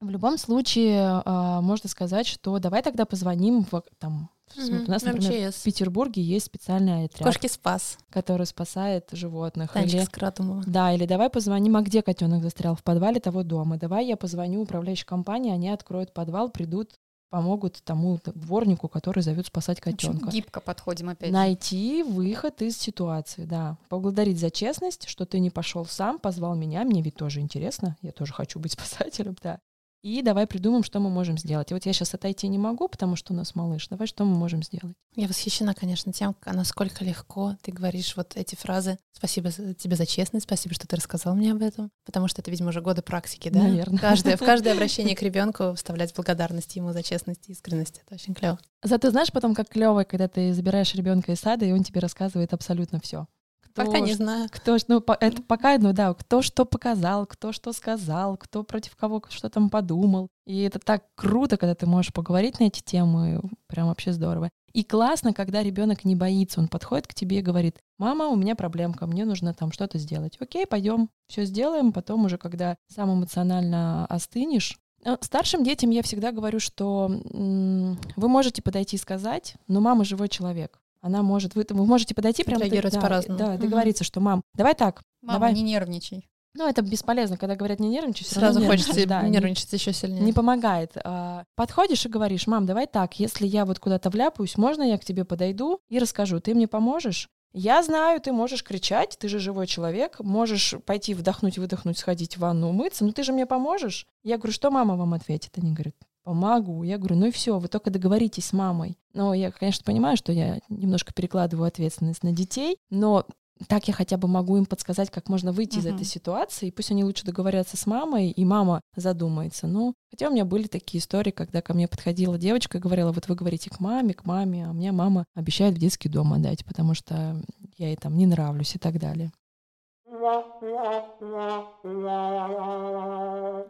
В 0.00 0.08
любом 0.08 0.38
случае, 0.38 1.20
а, 1.26 1.60
можно 1.60 1.86
сказать, 1.90 2.26
что 2.26 2.58
давай 2.58 2.82
тогда 2.82 3.04
позвоним 3.04 3.66
в 3.70 3.82
там. 3.98 4.30
Мгм. 4.56 4.84
У 4.86 4.90
нас, 4.90 5.02
например, 5.02 5.48
МЧС. 5.50 5.56
в 5.60 5.64
Петербурге 5.64 6.22
есть 6.22 6.46
специальный 6.46 7.04
отряд 7.04 7.22
Кошки 7.24 7.46
спас. 7.46 7.98
который 8.08 8.46
спасает 8.46 9.10
животных. 9.12 9.74
Танчик 9.74 9.94
Или, 9.96 10.04
Скратумова. 10.06 10.64
да, 10.66 10.92
или 10.94 11.04
давай 11.04 11.28
позвоним, 11.28 11.76
а 11.76 11.82
где 11.82 12.00
котенок 12.02 12.42
застрял? 12.42 12.74
В 12.74 12.82
подвале 12.82 13.20
того 13.20 13.42
дома. 13.42 13.76
Давай 13.76 14.06
я 14.06 14.16
позвоню 14.16 14.62
управляющей 14.62 15.04
компании, 15.04 15.52
они 15.52 15.68
откроют 15.68 16.14
подвал, 16.14 16.48
придут, 16.48 16.94
помогут 17.30 17.80
тому 17.84 18.18
дворнику, 18.24 18.88
который 18.88 19.22
зовет 19.22 19.46
спасать 19.46 19.78
Очень 19.78 19.92
котенка. 19.96 20.30
гибко 20.30 20.60
подходим 20.60 21.08
опять. 21.08 21.30
Найти 21.30 22.02
выход 22.02 22.60
из 22.60 22.76
ситуации, 22.76 23.44
да. 23.44 23.78
Поблагодарить 23.88 24.38
за 24.38 24.50
честность, 24.50 25.08
что 25.08 25.24
ты 25.24 25.38
не 25.38 25.50
пошел 25.50 25.86
сам, 25.86 26.18
позвал 26.18 26.54
меня. 26.56 26.84
Мне 26.84 27.02
ведь 27.02 27.14
тоже 27.14 27.40
интересно. 27.40 27.96
Я 28.02 28.12
тоже 28.12 28.32
хочу 28.32 28.58
быть 28.58 28.72
спасателем, 28.78 29.36
да. 29.42 29.60
И 30.02 30.22
давай 30.22 30.46
придумаем, 30.46 30.82
что 30.82 30.98
мы 30.98 31.10
можем 31.10 31.36
сделать. 31.36 31.70
И 31.70 31.74
вот 31.74 31.84
я 31.84 31.92
сейчас 31.92 32.14
отойти 32.14 32.48
не 32.48 32.58
могу, 32.58 32.88
потому 32.88 33.16
что 33.16 33.34
у 33.34 33.36
нас 33.36 33.54
малыш. 33.54 33.88
Давай, 33.88 34.06
что 34.06 34.24
мы 34.24 34.34
можем 34.34 34.62
сделать? 34.62 34.96
Я 35.14 35.28
восхищена, 35.28 35.74
конечно, 35.74 36.12
тем, 36.12 36.34
насколько 36.46 37.04
легко 37.04 37.56
ты 37.62 37.70
говоришь 37.70 38.16
вот 38.16 38.36
эти 38.36 38.54
фразы. 38.54 38.98
Спасибо 39.12 39.50
тебе 39.50 39.96
за 39.96 40.06
честность, 40.06 40.44
спасибо, 40.44 40.74
что 40.74 40.86
ты 40.86 40.96
рассказал 40.96 41.34
мне 41.34 41.52
об 41.52 41.60
этом. 41.60 41.90
Потому 42.06 42.28
что 42.28 42.40
это, 42.40 42.50
видимо, 42.50 42.70
уже 42.70 42.80
годы 42.80 43.02
практики, 43.02 43.50
да? 43.50 43.62
Наверно. 43.62 43.98
Каждое, 43.98 44.36
в 44.36 44.40
каждое 44.40 44.72
обращение 44.72 45.14
к 45.16 45.22
ребенку 45.22 45.74
вставлять 45.74 46.14
благодарность 46.14 46.74
ему 46.76 46.92
за 46.92 47.02
честность 47.02 47.48
и 47.48 47.52
искренность. 47.52 48.00
Это 48.06 48.14
очень 48.14 48.34
клево. 48.34 48.58
Зато 48.82 49.10
знаешь 49.10 49.30
потом, 49.30 49.54
как 49.54 49.68
клево, 49.68 50.04
когда 50.04 50.28
ты 50.28 50.54
забираешь 50.54 50.94
ребенка 50.94 51.32
из 51.32 51.40
сада, 51.40 51.66
и 51.66 51.72
он 51.72 51.82
тебе 51.82 52.00
рассказывает 52.00 52.54
абсолютно 52.54 53.00
все. 53.00 53.26
Пока 53.74 54.00
не 54.00 54.14
знаю. 54.14 54.48
Кто, 54.50 54.76
ну, 54.88 55.00
по- 55.00 55.16
это 55.20 55.42
пока, 55.42 55.78
ну 55.78 55.92
да, 55.92 56.12
кто 56.14 56.42
что 56.42 56.64
показал, 56.64 57.26
кто 57.26 57.52
что 57.52 57.72
сказал, 57.72 58.36
кто 58.36 58.62
против 58.62 58.96
кого 58.96 59.22
что 59.28 59.48
там 59.48 59.70
подумал. 59.70 60.28
И 60.46 60.60
это 60.62 60.78
так 60.78 61.04
круто, 61.14 61.56
когда 61.56 61.74
ты 61.74 61.86
можешь 61.86 62.12
поговорить 62.12 62.60
на 62.60 62.64
эти 62.64 62.80
темы, 62.82 63.40
прям 63.66 63.88
вообще 63.88 64.12
здорово. 64.12 64.50
И 64.72 64.84
классно, 64.84 65.32
когда 65.32 65.62
ребенок 65.62 66.04
не 66.04 66.14
боится, 66.14 66.60
он 66.60 66.68
подходит 66.68 67.06
к 67.06 67.14
тебе 67.14 67.38
и 67.38 67.42
говорит, 67.42 67.78
мама, 67.98 68.28
у 68.28 68.36
меня 68.36 68.54
проблемка, 68.54 69.06
мне 69.06 69.24
нужно 69.24 69.52
там 69.54 69.72
что-то 69.72 69.98
сделать. 69.98 70.36
Окей, 70.40 70.66
пойдем, 70.66 71.10
все 71.28 71.44
сделаем, 71.44 71.92
потом 71.92 72.24
уже, 72.24 72.38
когда 72.38 72.76
сам 72.88 73.12
эмоционально 73.12 74.06
остынешь, 74.06 74.78
Э, 75.04 75.16
Старшим 75.20 75.64
детям 75.64 75.90
я 75.90 76.02
всегда 76.02 76.32
говорю, 76.32 76.60
что 76.60 77.10
вы 77.32 78.28
можете 78.28 78.62
подойти 78.62 78.96
и 78.96 78.98
сказать, 78.98 79.54
но 79.66 79.80
мама 79.80 80.04
живой 80.04 80.28
человек. 80.28 80.80
Она 81.00 81.22
может, 81.22 81.54
вы, 81.54 81.66
вы 81.68 81.86
можете 81.86 82.14
подойти 82.14 82.44
прямо 82.44 82.58
Отреагировать 82.64 82.94
да, 82.94 83.00
по-разному. 83.00 83.38
Да, 83.38 83.56
договориться, 83.56 84.04
что 84.04 84.20
мам, 84.20 84.42
давай 84.54 84.74
так, 84.74 85.02
Мама, 85.22 85.38
давай. 85.38 85.54
не 85.54 85.62
нервничай. 85.62 86.26
Ну, 86.54 86.68
это 86.68 86.82
бесполезно, 86.82 87.36
когда 87.36 87.54
говорят 87.54 87.78
не 87.78 87.88
нервничай, 87.88 88.24
всё 88.24 88.40
Сразу 88.40 88.58
равно 88.58 88.72
хочется 88.72 89.06
да, 89.06 89.22
не- 89.22 89.30
нервничать 89.30 89.72
еще 89.72 89.92
сильнее. 89.92 90.20
не 90.20 90.32
помогает. 90.32 90.92
А, 91.04 91.44
Подходишь 91.54 92.04
и 92.04 92.08
говоришь, 92.08 92.46
мам, 92.48 92.66
давай 92.66 92.86
так, 92.88 93.20
если 93.20 93.46
я 93.46 93.64
вот 93.64 93.78
куда-то 93.78 94.10
вляпаюсь, 94.10 94.56
можно 94.56 94.82
я 94.82 94.98
к 94.98 95.04
тебе 95.04 95.24
подойду 95.24 95.78
и 95.88 95.98
расскажу, 96.00 96.40
ты 96.40 96.54
мне 96.54 96.66
поможешь? 96.66 97.28
Я 97.52 97.82
знаю, 97.82 98.20
ты 98.20 98.32
можешь 98.32 98.62
кричать, 98.62 99.16
ты 99.18 99.28
же 99.28 99.38
живой 99.38 99.66
человек, 99.66 100.20
можешь 100.20 100.74
пойти 100.86 101.14
вдохнуть, 101.14 101.58
выдохнуть, 101.58 101.98
сходить 101.98 102.36
в 102.36 102.40
ванну, 102.40 102.68
умыться, 102.68 103.04
но 103.04 103.12
ты 103.12 103.22
же 103.22 103.32
мне 103.32 103.46
поможешь? 103.46 104.06
Я 104.24 104.36
говорю, 104.36 104.52
что 104.52 104.70
мама 104.70 104.96
вам 104.96 105.14
ответит? 105.14 105.50
Они 105.56 105.72
говорят, 105.72 105.94
помогу. 106.22 106.82
Я 106.82 106.98
говорю, 106.98 107.16
ну 107.16 107.26
и 107.26 107.30
все, 107.30 107.58
вы 107.58 107.68
только 107.68 107.90
договоритесь 107.90 108.46
с 108.46 108.52
мамой. 108.52 108.98
Но 109.14 109.34
я, 109.34 109.50
конечно, 109.50 109.84
понимаю, 109.84 110.16
что 110.16 110.32
я 110.32 110.58
немножко 110.68 111.12
перекладываю 111.12 111.66
ответственность 111.66 112.22
на 112.22 112.32
детей, 112.32 112.76
но 112.90 113.26
так 113.68 113.88
я 113.88 113.92
хотя 113.94 114.16
бы 114.16 114.26
могу 114.26 114.56
им 114.56 114.64
подсказать, 114.64 115.10
как 115.10 115.28
можно 115.28 115.52
выйти 115.52 115.78
из 115.78 115.84
Мгм. 115.84 115.96
этой 115.96 116.04
ситуации. 116.06 116.68
И 116.68 116.70
пусть 116.70 116.90
они 116.92 117.04
лучше 117.04 117.26
договорятся 117.26 117.76
с 117.76 117.84
мамой, 117.84 118.30
и 118.30 118.44
мама 118.44 118.80
задумается. 118.96 119.66
Ну, 119.66 119.92
хотя 120.10 120.28
у 120.28 120.32
меня 120.32 120.46
были 120.46 120.66
такие 120.66 120.98
истории, 121.00 121.30
когда 121.30 121.60
ко 121.60 121.74
мне 121.74 121.86
подходила 121.86 122.38
девочка 122.38 122.78
и 122.78 122.80
говорила, 122.80 123.12
вот 123.12 123.28
вы 123.28 123.34
говорите 123.34 123.68
к 123.68 123.78
маме, 123.80 124.14
к 124.14 124.24
маме, 124.24 124.66
а 124.66 124.72
мне 124.72 124.92
мама 124.92 125.26
обещает 125.34 125.74
в 125.74 125.78
детский 125.78 126.08
дом 126.08 126.32
отдать, 126.32 126.64
потому 126.64 126.94
что 126.94 127.42
я 127.76 127.88
ей 127.88 127.96
там 127.96 128.16
не 128.16 128.24
нравлюсь 128.26 128.74
и 128.76 128.78
так 128.78 128.98
далее. 128.98 129.30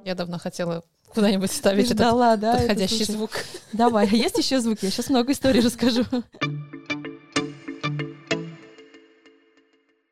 Я 0.04 0.14
давно 0.14 0.38
хотела 0.38 0.82
куда-нибудь 1.14 1.50
Ты 1.50 1.54
вставить 1.56 1.86
этот 1.86 1.98
ждала, 1.98 2.36
да? 2.36 2.52
это, 2.54 2.58
подходящий 2.60 3.04
слушай. 3.04 3.12
звук. 3.12 3.30
Давай, 3.72 4.06
а 4.08 4.14
есть 4.14 4.38
еще 4.38 4.60
звуки? 4.60 4.84
Я 4.84 4.90
сейчас 4.90 5.08
много 5.10 5.32
историй 5.32 5.60
расскажу. 5.60 6.04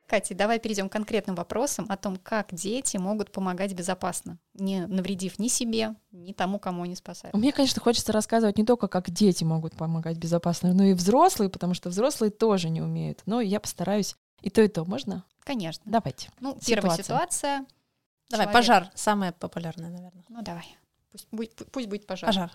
Катя, 0.06 0.34
давай 0.34 0.58
перейдем 0.58 0.88
к 0.88 0.92
конкретным 0.92 1.36
вопросам 1.36 1.84
о 1.90 1.96
том, 1.98 2.16
как 2.16 2.54
дети 2.54 2.96
могут 2.96 3.30
помогать 3.30 3.74
безопасно, 3.74 4.38
не 4.54 4.86
навредив 4.86 5.38
ни 5.38 5.48
себе, 5.48 5.96
ни 6.12 6.32
тому, 6.32 6.58
кому 6.58 6.84
они 6.84 6.96
спасают. 6.96 7.36
Мне, 7.36 7.52
конечно, 7.52 7.82
хочется 7.82 8.10
рассказывать 8.12 8.56
не 8.56 8.64
только, 8.64 8.88
как 8.88 9.10
дети 9.10 9.44
могут 9.44 9.74
помогать 9.76 10.16
безопасно, 10.16 10.72
но 10.72 10.84
и 10.84 10.94
взрослые, 10.94 11.50
потому 11.50 11.74
что 11.74 11.90
взрослые 11.90 12.30
тоже 12.30 12.70
не 12.70 12.80
умеют. 12.80 13.20
Но 13.26 13.42
я 13.42 13.60
постараюсь 13.60 14.16
и 14.40 14.48
то, 14.48 14.62
и 14.62 14.68
то. 14.68 14.86
Можно? 14.86 15.24
Конечно. 15.44 15.82
Давайте. 15.84 16.30
Ну, 16.40 16.56
первая 16.66 16.96
Ситуация. 16.96 17.02
ситуация. 17.04 17.66
Давай, 18.30 18.46
Человек- 18.46 18.52
пожар. 18.52 18.90
Самое 18.94 19.32
популярное, 19.32 19.90
наверное. 19.90 20.24
Ну, 20.30 20.40
давай. 20.40 20.74
Пусть 21.18 21.28
будет, 21.32 21.52
пу- 21.60 21.68
пусть 21.70 21.88
будет 21.88 22.06
пожар. 22.06 22.28
Пожар. 22.28 22.52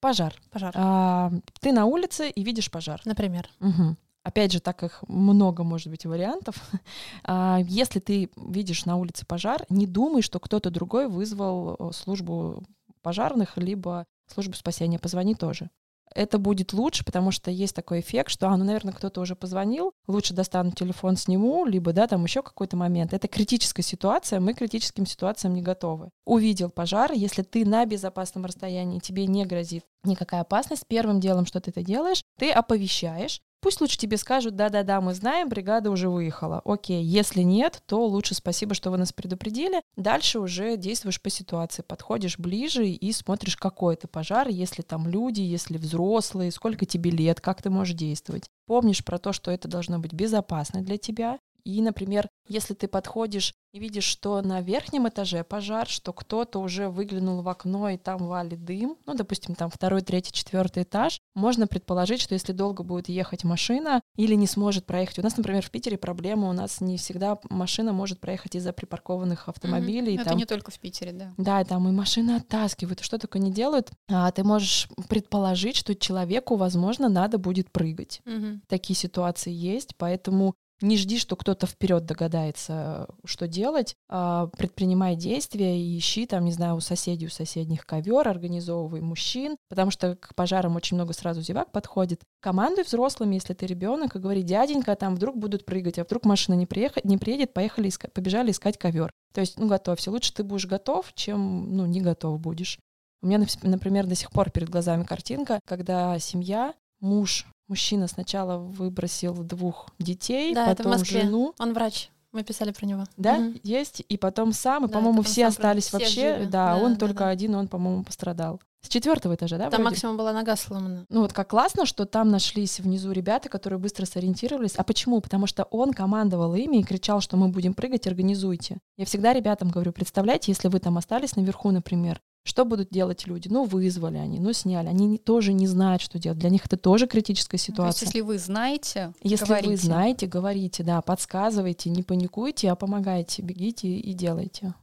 Пожар. 0.00 0.34
Пожар. 0.50 0.72
А, 0.76 1.30
ты 1.60 1.72
на 1.72 1.86
улице 1.86 2.28
и 2.30 2.42
видишь 2.42 2.70
пожар. 2.70 3.00
Например. 3.04 3.48
Мгм. 3.60 3.96
Опять 4.24 4.52
же, 4.52 4.60
так 4.60 4.82
их 4.84 5.02
много 5.08 5.64
может 5.64 5.88
быть 5.88 6.04
вариантов. 6.06 6.56
А, 7.24 7.58
Если 7.64 8.00
ты 8.00 8.30
видишь 8.36 8.84
на 8.84 8.96
улице 8.96 9.24
пожар, 9.26 9.64
не 9.68 9.86
думай, 9.86 10.22
что 10.22 10.38
кто-то 10.40 10.70
другой 10.70 11.08
вызвал 11.08 11.76
э, 11.78 11.92
службу 11.92 12.62
пожарных, 13.02 13.56
либо 13.56 14.04
службу 14.26 14.54
спасения. 14.54 14.98
Позвони 14.98 15.34
тоже. 15.34 15.70
Это 16.14 16.38
будет 16.38 16.72
лучше, 16.72 17.04
потому 17.04 17.30
что 17.30 17.50
есть 17.50 17.74
такой 17.74 18.00
эффект, 18.00 18.30
что, 18.30 18.48
а, 18.48 18.56
ну, 18.56 18.64
наверное, 18.64 18.92
кто-то 18.92 19.20
уже 19.20 19.36
позвонил, 19.36 19.92
лучше 20.06 20.34
достану 20.34 20.72
телефон, 20.72 21.16
сниму, 21.16 21.64
либо, 21.64 21.92
да, 21.92 22.06
там 22.06 22.24
еще 22.24 22.42
какой-то 22.42 22.76
момент. 22.76 23.12
Это 23.12 23.28
критическая 23.28 23.82
ситуация, 23.82 24.40
мы 24.40 24.54
к 24.54 24.58
критическим 24.58 25.06
ситуациям 25.06 25.54
не 25.54 25.62
готовы. 25.62 26.10
Увидел 26.24 26.70
пожар, 26.70 27.12
если 27.12 27.42
ты 27.42 27.64
на 27.64 27.84
безопасном 27.86 28.44
расстоянии, 28.44 28.98
тебе 28.98 29.26
не 29.26 29.44
грозит 29.46 29.84
никакая 30.04 30.42
опасность, 30.42 30.86
первым 30.86 31.20
делом, 31.20 31.46
что 31.46 31.60
ты 31.60 31.70
это 31.70 31.82
делаешь, 31.82 32.24
ты 32.38 32.50
оповещаешь, 32.50 33.40
Пусть 33.62 33.80
лучше 33.80 33.96
тебе 33.96 34.16
скажут, 34.16 34.56
да-да-да, 34.56 35.00
мы 35.00 35.14
знаем, 35.14 35.48
бригада 35.48 35.92
уже 35.92 36.08
выехала. 36.08 36.60
Окей, 36.64 37.04
если 37.04 37.42
нет, 37.42 37.80
то 37.86 38.04
лучше 38.04 38.34
спасибо, 38.34 38.74
что 38.74 38.90
вы 38.90 38.98
нас 38.98 39.12
предупредили. 39.12 39.82
Дальше 39.94 40.40
уже 40.40 40.76
действуешь 40.76 41.22
по 41.22 41.30
ситуации, 41.30 41.82
подходишь 41.82 42.40
ближе 42.40 42.88
и 42.88 43.12
смотришь, 43.12 43.56
какой 43.56 43.94
это 43.94 44.08
пожар, 44.08 44.48
если 44.48 44.82
там 44.82 45.06
люди, 45.06 45.42
если 45.42 45.78
взрослые, 45.78 46.50
сколько 46.50 46.86
тебе 46.86 47.12
лет, 47.12 47.40
как 47.40 47.62
ты 47.62 47.70
можешь 47.70 47.94
действовать. 47.94 48.50
Помнишь 48.66 49.04
про 49.04 49.18
то, 49.18 49.32
что 49.32 49.52
это 49.52 49.68
должно 49.68 50.00
быть 50.00 50.12
безопасно 50.12 50.82
для 50.82 50.98
тебя. 50.98 51.38
И, 51.64 51.80
например, 51.80 52.28
если 52.48 52.74
ты 52.74 52.88
подходишь 52.88 53.54
и 53.72 53.78
видишь, 53.78 54.04
что 54.04 54.42
на 54.42 54.60
верхнем 54.60 55.08
этаже 55.08 55.44
пожар, 55.44 55.88
что 55.88 56.12
кто-то 56.12 56.58
уже 56.58 56.88
выглянул 56.88 57.40
в 57.40 57.48
окно 57.48 57.88
и 57.88 57.96
там 57.96 58.26
валит 58.26 58.64
дым, 58.64 58.98
ну, 59.06 59.14
допустим, 59.14 59.54
там 59.54 59.70
второй, 59.70 60.02
третий, 60.02 60.32
четвертый 60.32 60.82
этаж, 60.82 61.20
можно 61.34 61.66
предположить, 61.66 62.20
что 62.20 62.34
если 62.34 62.52
долго 62.52 62.82
будет 62.82 63.08
ехать 63.08 63.44
машина 63.44 64.02
или 64.16 64.34
не 64.34 64.46
сможет 64.46 64.84
проехать. 64.84 65.20
У 65.20 65.22
нас, 65.22 65.36
например, 65.36 65.62
в 65.62 65.70
Питере 65.70 65.96
проблема, 65.96 66.50
у 66.50 66.52
нас 66.52 66.80
не 66.80 66.98
всегда 66.98 67.38
машина 67.48 67.92
может 67.92 68.20
проехать 68.20 68.56
из-за 68.56 68.72
припаркованных 68.72 69.48
автомобилей. 69.48 70.16
Это 70.16 70.26
там 70.30 70.36
не 70.36 70.44
только 70.44 70.70
в 70.70 70.78
Питере, 70.78 71.12
да. 71.12 71.32
да, 71.38 71.64
там 71.64 71.88
и 71.88 71.92
машины 71.92 72.32
оттаскивают, 72.36 73.00
и 73.00 73.04
что 73.04 73.18
только 73.18 73.38
не 73.38 73.50
делают. 73.50 73.90
А 74.10 74.30
ты 74.32 74.44
можешь 74.44 74.88
предположить, 75.08 75.76
что 75.76 75.94
человеку, 75.94 76.56
возможно, 76.56 77.08
надо 77.08 77.38
будет 77.38 77.70
прыгать. 77.70 78.20
Такие 78.68 78.96
ситуации 78.96 79.52
есть, 79.52 79.96
поэтому 79.96 80.54
не 80.82 80.96
жди, 80.96 81.18
что 81.18 81.36
кто-то 81.36 81.66
вперед 81.66 82.04
догадается, 82.04 83.08
что 83.24 83.46
делать. 83.46 83.94
А, 84.08 84.48
Предпринимай 84.58 85.16
действия 85.16 85.80
и 85.80 85.98
ищи 85.98 86.26
там, 86.26 86.44
не 86.44 86.52
знаю, 86.52 86.76
у 86.76 86.80
соседей, 86.80 87.26
у 87.26 87.30
соседних 87.30 87.86
ковер, 87.86 88.28
организовывай 88.28 89.00
мужчин, 89.00 89.56
потому 89.68 89.90
что 89.90 90.16
к 90.16 90.34
пожарам 90.34 90.76
очень 90.76 90.96
много 90.96 91.12
сразу 91.12 91.40
зевак 91.40 91.72
подходит. 91.72 92.20
Командуй 92.40 92.84
взрослыми, 92.84 93.34
если 93.34 93.54
ты 93.54 93.66
ребенок, 93.66 94.16
и 94.16 94.18
говори, 94.18 94.42
дяденька, 94.42 94.94
там 94.96 95.14
вдруг 95.14 95.36
будут 95.36 95.64
прыгать, 95.64 95.98
а 95.98 96.04
вдруг 96.04 96.24
машина 96.24 96.54
не, 96.54 96.66
приехать, 96.66 97.04
не 97.04 97.18
приедет, 97.18 97.54
поехали, 97.54 97.88
иска- 97.88 98.10
побежали 98.10 98.50
искать 98.50 98.78
ковер. 98.78 99.10
То 99.32 99.40
есть, 99.40 99.58
ну, 99.58 99.66
готовься. 99.68 100.10
Лучше 100.10 100.34
ты 100.34 100.44
будешь 100.44 100.66
готов, 100.66 101.12
чем, 101.14 101.76
ну, 101.76 101.86
не 101.86 102.00
готов 102.00 102.40
будешь. 102.40 102.78
У 103.22 103.26
меня, 103.28 103.44
например, 103.62 104.06
до 104.06 104.14
сих 104.14 104.30
пор 104.30 104.50
перед 104.50 104.68
глазами 104.68 105.04
картинка, 105.04 105.60
когда 105.66 106.18
семья, 106.18 106.74
муж, 107.00 107.46
мужчина 107.72 108.06
сначала 108.06 108.58
выбросил 108.58 109.32
двух 109.32 109.88
детей, 109.98 110.54
Да, 110.54 110.66
потом 110.66 111.02
жену. 111.06 111.54
Он 111.58 111.72
врач. 111.72 112.10
Мы 112.32 112.42
писали 112.44 112.70
про 112.72 112.84
него. 112.86 113.04
Да, 113.16 113.38
Мгм. 113.38 113.60
есть, 113.62 114.02
и 114.06 114.16
потом 114.18 114.52
сам, 114.52 114.84
и, 114.84 114.88
Да, 114.88 114.94
по-моему, 114.94 115.22
все 115.22 115.46
остались 115.46 115.86
все 115.86 115.98
вообще, 115.98 116.34
живы. 116.36 116.46
да, 116.50 116.74
Да, 116.76 116.84
он 116.84 116.94
да, 116.94 116.98
только 116.98 117.18
да. 117.24 117.28
один, 117.28 117.54
он, 117.54 117.68
по-моему, 117.68 118.04
пострадал. 118.04 118.60
С 118.82 118.88
четвертого 118.88 119.34
этажа, 119.36 119.56
да? 119.58 119.64
Там 119.70 119.80
вроде? 119.80 119.84
максимум 119.84 120.16
была 120.18 120.32
нога 120.32 120.56
сломана. 120.56 121.06
Ну 121.08 121.20
вот 121.22 121.32
как 121.32 121.48
классно, 121.48 121.86
что 121.86 122.04
там 122.04 122.28
нашлись 122.30 122.80
внизу 122.80 123.12
ребята, 123.12 123.48
которые 123.48 123.78
быстро 123.78 124.04
сориентировались. 124.06 124.74
А 124.76 124.82
почему? 124.82 125.20
Потому 125.20 125.46
что 125.46 125.64
он 125.64 125.92
командовал 125.94 126.54
ими 126.54 126.78
и 126.78 126.82
кричал, 126.82 127.20
что 127.20 127.36
мы 127.36 127.48
будем 127.48 127.72
прыгать, 127.74 128.06
организуйте. 128.06 128.78
Я 128.98 129.04
всегда 129.06 129.32
ребятам 129.32 129.68
говорю, 129.70 129.92
представляете, 129.92 130.50
если 130.52 130.68
вы 130.68 130.78
там 130.78 130.98
остались 130.98 131.36
наверху, 131.36 131.70
например, 131.70 132.20
что 132.44 132.64
будут 132.64 132.88
делать 132.90 133.26
люди? 133.26 133.48
Ну, 133.48 133.64
вызвали 133.64 134.16
они, 134.18 134.40
ну, 134.40 134.52
сняли. 134.52 134.88
Они 134.88 135.06
не- 135.06 135.18
тоже 135.18 135.52
не 135.52 135.66
знают, 135.66 136.02
что 136.02 136.18
делать. 136.18 136.38
Для 136.38 136.50
них 136.50 136.66
это 136.66 136.76
тоже 136.76 137.06
критическая 137.06 137.56
Ну, 137.68 137.74
то 137.74 137.86
есть, 137.86 137.98
ситуация. 137.98 138.06
если 138.06 138.20
вы 138.20 138.38
знаете, 138.38 139.12
Если 139.22 139.44
говорите. 139.44 139.70
вы 139.70 139.76
знаете, 139.76 140.26
говорите, 140.26 140.82
да, 140.82 141.00
подсказывайте, 141.02 141.90
не 141.90 142.02
паникуйте, 142.02 142.70
а 142.70 142.74
помогайте, 142.74 143.42
бегите 143.42 143.88
и 143.88 144.12
делайте. 144.12 144.74